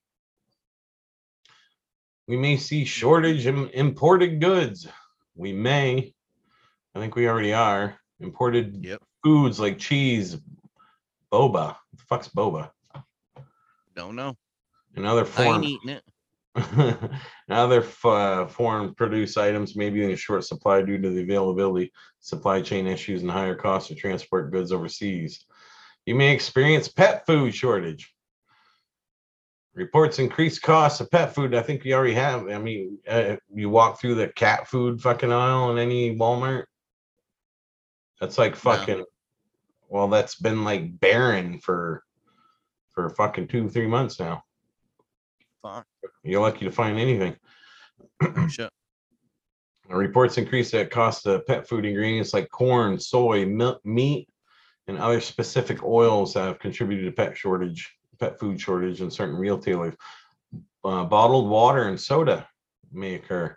[2.28, 4.88] We may see shortage in imported goods.
[5.36, 6.14] We may.
[6.96, 7.96] I think we already are.
[8.20, 9.02] Imported Yep.
[9.24, 10.38] foods like cheese,
[11.32, 11.76] boba.
[11.76, 12.72] What the fuck's boba?
[13.96, 14.38] Don't know.
[14.96, 16.04] And other I foreign ain't eating it.
[16.56, 21.22] and other f- uh, foreign produce items may be in short supply due to the
[21.22, 25.46] availability, supply chain issues, and higher costs to transport goods overseas.
[26.06, 28.14] You may experience pet food shortage.
[29.74, 31.56] Reports increased costs of pet food.
[31.56, 32.50] I think you already have.
[32.50, 36.66] I mean, uh, you walk through the cat food fucking aisle in any Walmart.
[38.20, 39.06] That's like fucking.
[39.88, 42.04] Well, that's been like barren for
[42.90, 44.44] for fucking two, three months now.
[45.62, 45.86] Fuck.
[46.24, 47.36] You're lucky to find anything.
[48.50, 48.70] Shit.
[49.88, 54.28] Reports increase the cost of pet food ingredients like corn, soy, milk, meat,
[54.88, 59.36] and other specific oils that have contributed to pet shortage, pet food shortage in certain
[59.36, 59.96] retailers.
[60.84, 62.48] Uh, bottled water and soda
[62.92, 63.56] may occur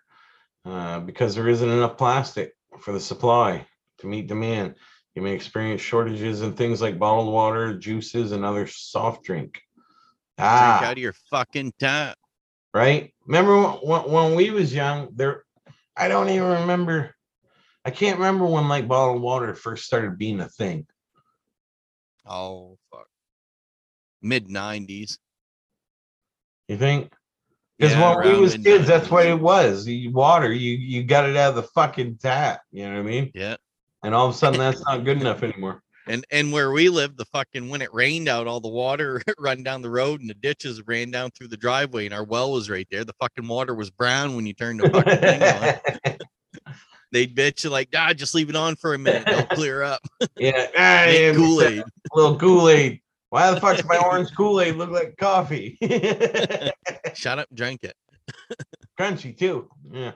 [0.67, 3.67] uh, because there isn't enough plastic for the supply
[3.99, 4.75] to meet demand.
[5.15, 9.61] You may experience shortages in things like bottled water, juices, and other soft drink.
[10.37, 12.19] Drink Ah, out of your fucking tap.
[12.75, 13.15] right?
[13.27, 15.09] Remember when, when we was young?
[15.15, 15.45] There,
[15.97, 17.15] I don't even remember.
[17.85, 20.87] I can't remember when like bottled water first started being a thing.
[22.27, 23.07] Oh fuck.
[24.23, 25.19] Mid nineties.
[26.69, 27.13] You think?
[27.79, 29.87] Because Yeah, when we was kids, that's what it was.
[29.87, 32.63] You water, you you got it out of the fucking tap.
[32.71, 33.31] You know what I mean?
[33.35, 33.57] Yeah.
[34.03, 35.83] And all of a sudden, that's not good enough anymore.
[36.07, 39.63] And and where we live, the fucking when it rained out, all the water run
[39.63, 42.71] down the road and the ditches ran down through the driveway, and our well was
[42.71, 43.05] right there.
[43.05, 46.19] The fucking water was brown when you turned the fucking thing on.
[47.15, 50.01] They'd bitch you like, ah, just leave it on for a minute, it'll clear up.
[50.37, 51.85] yeah, ah, yeah, Make Kool Aid.
[52.13, 53.01] little Kool Aid.
[53.31, 55.79] Why the fuck's my orange Kool Aid look like coffee?
[57.15, 57.95] Shut up, drink it.
[58.99, 59.71] Crunchy too.
[59.93, 60.13] Yeah.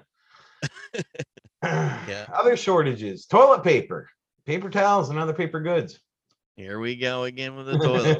[1.63, 2.27] Yeah.
[2.35, 4.09] Other shortages: toilet paper,
[4.45, 6.01] paper towels, and other paper goods.
[6.57, 8.19] Here we go again with the toilet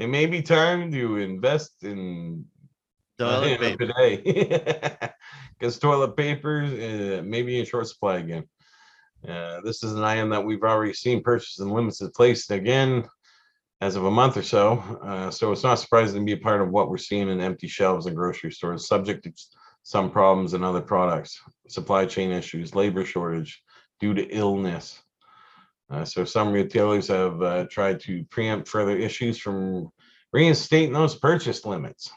[0.00, 2.44] it may be time to invest in
[3.20, 3.86] toilet paper.
[3.86, 5.12] today
[5.58, 8.44] because toilet paper uh, may be in short supply again.
[9.26, 13.04] Uh, this is an item that we've already seen purchased in limited place again
[13.82, 14.78] as of a month or so.
[15.02, 17.66] Uh, so it's not surprising to be a part of what we're seeing in empty
[17.66, 19.32] shelves in grocery stores, subject to
[19.82, 23.62] some problems in other products, supply chain issues, labor shortage
[23.98, 25.02] due to illness.
[25.90, 29.90] Uh, so some retailers have uh, tried to preempt further issues from
[30.32, 32.10] reinstating those purchase limits.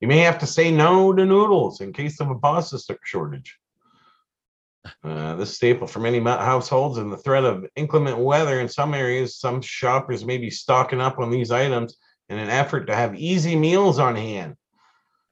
[0.00, 3.58] You may have to say no to noodles in case of a pasta st- shortage.
[5.04, 9.36] Uh, this staple for many households and the threat of inclement weather in some areas,
[9.36, 11.98] some shoppers may be stocking up on these items
[12.30, 14.56] in an effort to have easy meals on hand.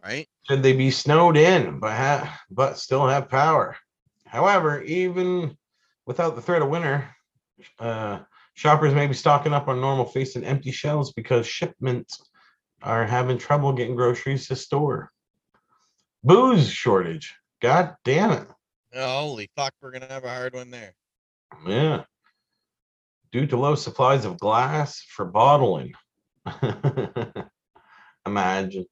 [0.05, 0.29] Right?
[0.47, 3.77] Should they be snowed in, but ha- but still have power?
[4.27, 5.57] However, even
[6.05, 7.09] without the threat of winter,
[7.79, 8.21] uh,
[8.53, 12.28] shoppers may be stocking up on normal facing empty shelves because shipments
[12.83, 15.11] are having trouble getting groceries to store.
[16.23, 17.35] Booze shortage.
[17.61, 18.49] God damn it.
[18.95, 20.95] Holy fuck, we're gonna have a hard one there.
[21.67, 22.05] Yeah.
[23.33, 25.93] due to low supplies of glass for bottling.
[28.27, 28.87] Imagine.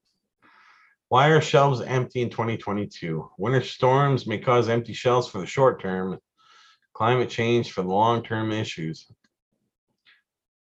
[1.09, 3.31] Why are shelves empty in 2022?
[3.39, 6.19] Winter storms may cause empty shelves for the short term,
[6.93, 9.07] climate change for the long term issues.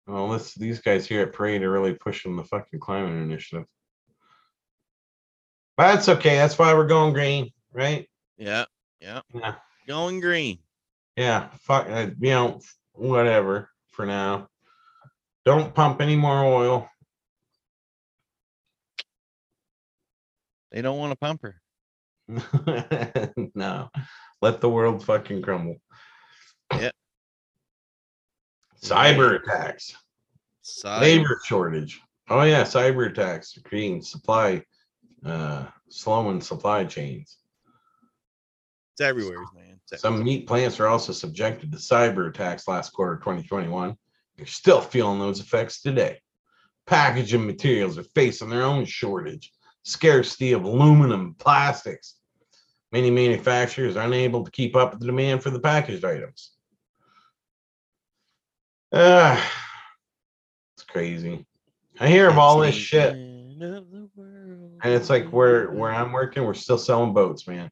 [0.07, 3.65] Well, this, these guys here at Parade are really pushing the fucking climate initiative.
[5.77, 6.35] But that's okay.
[6.35, 8.07] That's why we're going green, right?
[8.37, 8.65] Yeah,
[8.99, 9.21] yeah.
[9.33, 9.55] Yeah.
[9.87, 10.59] Going green.
[11.15, 12.59] Yeah, fuck, uh, you know,
[12.93, 14.47] whatever for now.
[15.45, 16.89] Don't pump any more oil.
[20.71, 21.61] They don't want to pump her.
[23.55, 23.89] no,
[24.41, 25.77] let the world fucking crumble.
[26.71, 26.91] Yeah.
[28.83, 29.95] Cyber attacks,
[30.61, 31.01] Side.
[31.01, 32.01] labor shortage.
[32.29, 34.63] Oh yeah, cyber attacks creating supply,
[35.25, 37.37] uh, slowing supply chains.
[38.93, 39.79] It's everywhere, man.
[39.91, 43.95] It's Some meat plants are also subjected to cyber attacks last quarter 2021.
[44.35, 46.19] They're still feeling those effects today.
[46.85, 49.53] Packaging materials are facing their own shortage,
[49.83, 52.15] scarcity of aluminum plastics.
[52.91, 56.52] Many manufacturers are unable to keep up with the demand for the packaged items.
[58.95, 59.51] Ah,
[60.77, 61.47] it's crazy.
[61.99, 64.79] I hear of all this shit, end of the world.
[64.83, 67.71] and it's like where where I'm working, we're still selling boats, man.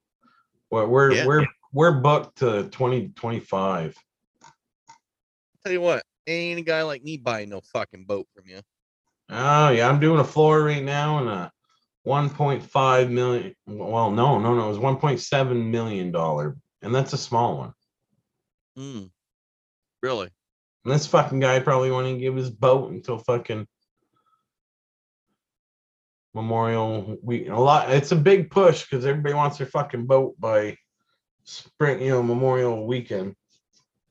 [0.71, 1.25] We're we're Yeah.
[1.27, 3.95] we're, we're booked to 2025.
[5.63, 8.61] Tell you what, ain't a guy like me buying no fucking boat from you.
[9.29, 11.51] Oh yeah, I'm doing a floor right now and a
[12.07, 13.55] 1.5 million.
[13.67, 17.73] Well, no, no, no, it was 1.7 million dollar, and that's a small one.
[18.75, 19.03] Hmm.
[20.01, 20.31] Really?
[20.83, 23.67] And this fucking guy probably won't even give his boat until fucking
[26.33, 27.49] Memorial Week.
[27.49, 27.91] A lot.
[27.91, 30.77] It's a big push because everybody wants their fucking boat by
[31.43, 33.35] spring, you know, Memorial Weekend.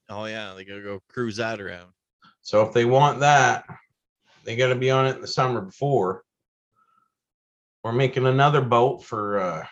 [0.09, 1.91] Oh yeah, they gotta go cruise that around.
[2.43, 3.65] So if they want that,
[4.45, 6.25] they got to be on it in the summer before.
[7.83, 9.67] We're making another boat for uh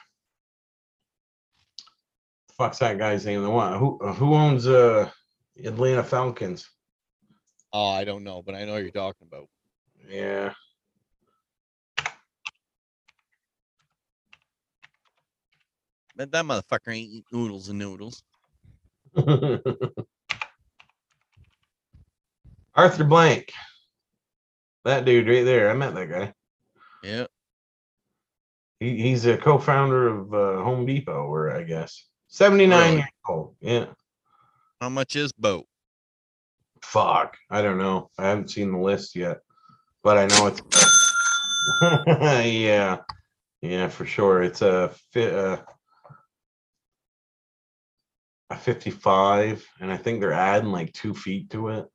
[2.56, 3.42] fuck's that guy's name?
[3.42, 5.10] The one who who owns uh
[5.62, 6.68] Atlanta Falcons?
[7.72, 9.48] Oh, I don't know, but I know what you're talking about.
[10.08, 10.52] Yeah.
[16.16, 18.22] But that motherfucker ain't eating noodles and noodles.
[22.74, 23.52] Arthur Blank.
[24.84, 25.70] That dude right there.
[25.70, 26.32] I met that guy.
[27.02, 27.26] Yeah.
[28.80, 32.96] He, he's a co-founder of uh, Home Depot, or I guess 79 Really?
[32.96, 33.54] years old.
[33.60, 33.86] Yeah.
[34.80, 35.66] How much is boat?
[36.82, 37.36] Fuck.
[37.50, 38.10] I don't know.
[38.18, 39.40] I haven't seen the list yet,
[40.02, 40.62] but I know it's.
[42.46, 42.98] yeah.
[43.60, 44.42] Yeah, for sure.
[44.42, 45.58] It's a fi- uh,
[48.50, 51.88] a 55, and I think they're adding like two feet to it,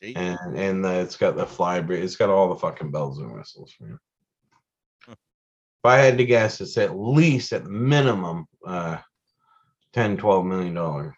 [0.00, 2.02] Gee, and and the, it's got the fly bridge.
[2.02, 3.74] It's got all the fucking bells and whistles.
[3.80, 3.98] Man.
[5.06, 5.12] Huh.
[5.12, 8.98] If I had to guess, it's at least at minimum uh
[9.92, 11.14] 10, 12 million dollars.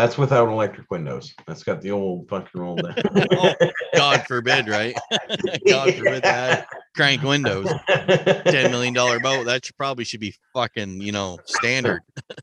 [0.00, 1.34] That's without electric windows.
[1.46, 2.94] That's got the old fucking roll down.
[3.32, 3.52] Oh,
[3.94, 4.96] God forbid, right?
[5.68, 7.70] God forbid that crank windows.
[7.86, 9.44] Ten million dollar boat.
[9.44, 12.00] That should probably should be fucking, you know, standard.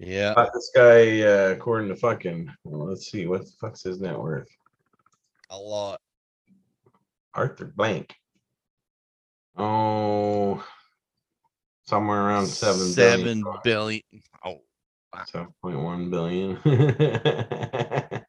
[0.00, 0.32] yeah.
[0.34, 4.18] But this guy, uh, according to fucking, well, let's see, what the fuck's his net
[4.18, 4.48] worth?
[5.50, 6.00] A lot.
[7.34, 8.16] Arthur Blank.
[9.56, 10.64] Oh,
[11.88, 13.42] somewhere around seven billion.
[13.42, 14.02] Seven billion.
[14.44, 14.60] Oh,
[15.26, 16.58] Seven point one billion.
[16.64, 18.24] that's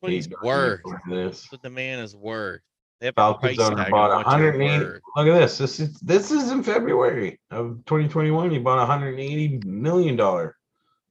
[0.00, 0.80] what he's billion worth.
[1.08, 2.60] That's what the man is worth.
[3.00, 4.84] They have a Falcons owner bought on what you're 180.
[4.84, 5.02] worth.
[5.16, 5.58] Look at this.
[5.58, 8.50] This is this is in February of 2021.
[8.50, 10.56] He bought 180 million dollar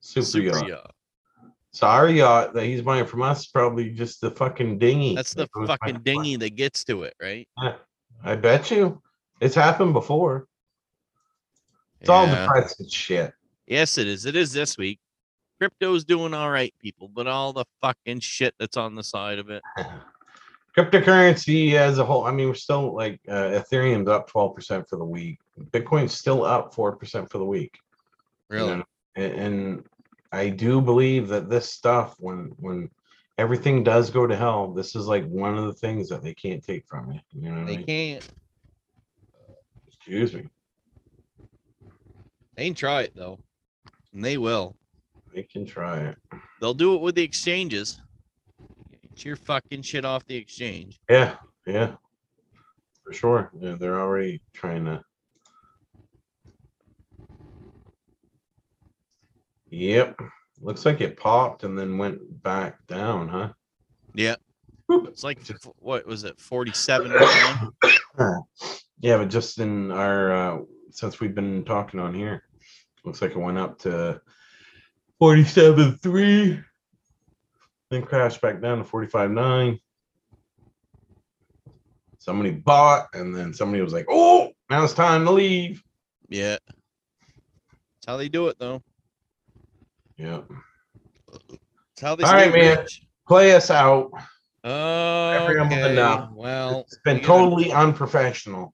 [0.02, 0.68] super, Super yacht.
[0.68, 0.96] yacht.
[1.72, 5.16] So our yacht that he's buying from us is probably just the fucking dinghy.
[5.16, 7.48] That's the that fucking dinghy that gets to it, right?
[8.24, 9.02] I bet you.
[9.42, 10.48] It's happened before.
[12.00, 12.46] It's all Yeah.
[12.46, 13.34] depressing shit.
[13.68, 14.26] Yes, it is.
[14.26, 15.00] It is this week.
[15.60, 19.50] Crypto's doing all right, people, but all the fucking shit that's on the side of
[19.50, 19.64] it.
[20.78, 25.04] Cryptocurrency as a whole, I mean, we're still like uh, Ethereum's up 12% for the
[25.06, 25.40] week.
[25.72, 27.78] Bitcoin's still up 4% for the week.
[28.50, 28.78] you Really?
[28.78, 28.84] know,
[29.16, 29.86] and, and
[30.32, 32.90] I do believe that this stuff, when when
[33.38, 36.64] everything does go to hell, this is like one of the things that they can't
[36.64, 37.20] take from you.
[37.34, 37.86] You know what I They mean?
[37.86, 38.30] can't.
[40.02, 40.48] Excuse me.
[42.56, 43.40] They can try it though.
[44.14, 44.76] And they will.
[45.34, 46.18] They can try it.
[46.60, 48.02] They'll do it with the exchanges.
[49.02, 51.00] Get your fucking shit off the exchange.
[51.10, 51.36] Yeah,
[51.68, 51.94] yeah.
[53.04, 53.52] For sure.
[53.60, 55.04] Yeah, they're already trying to.
[59.70, 60.20] Yep.
[60.62, 63.50] Looks like it popped and then went back down, huh?
[64.16, 64.36] Yeah.
[64.90, 65.40] It's like
[65.78, 67.14] what was it, forty-seven?
[69.02, 70.60] Yeah, but just in our uh
[70.92, 72.44] since we've been talking on here,
[73.04, 74.22] looks like it went up to
[75.22, 76.64] 47.3.
[77.90, 79.80] Then crashed back down to 45.9.
[82.20, 85.82] Somebody bought, and then somebody was like, Oh, now it's time to leave.
[86.30, 86.58] Yeah.
[86.70, 88.82] That's how they do it though.
[90.18, 90.42] Yeah.
[91.50, 92.78] That's how they All right, man.
[92.80, 93.02] rich.
[93.28, 94.12] Play us out.
[94.64, 95.96] Oh, okay.
[96.34, 98.74] Well, It's been totally unprofessional.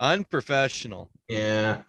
[0.00, 1.10] Unprofessional.
[1.28, 1.82] Yeah.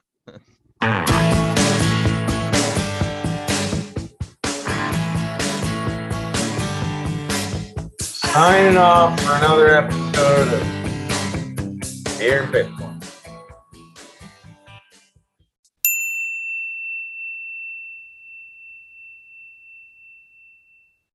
[8.01, 12.49] Signing off for another episode of Air.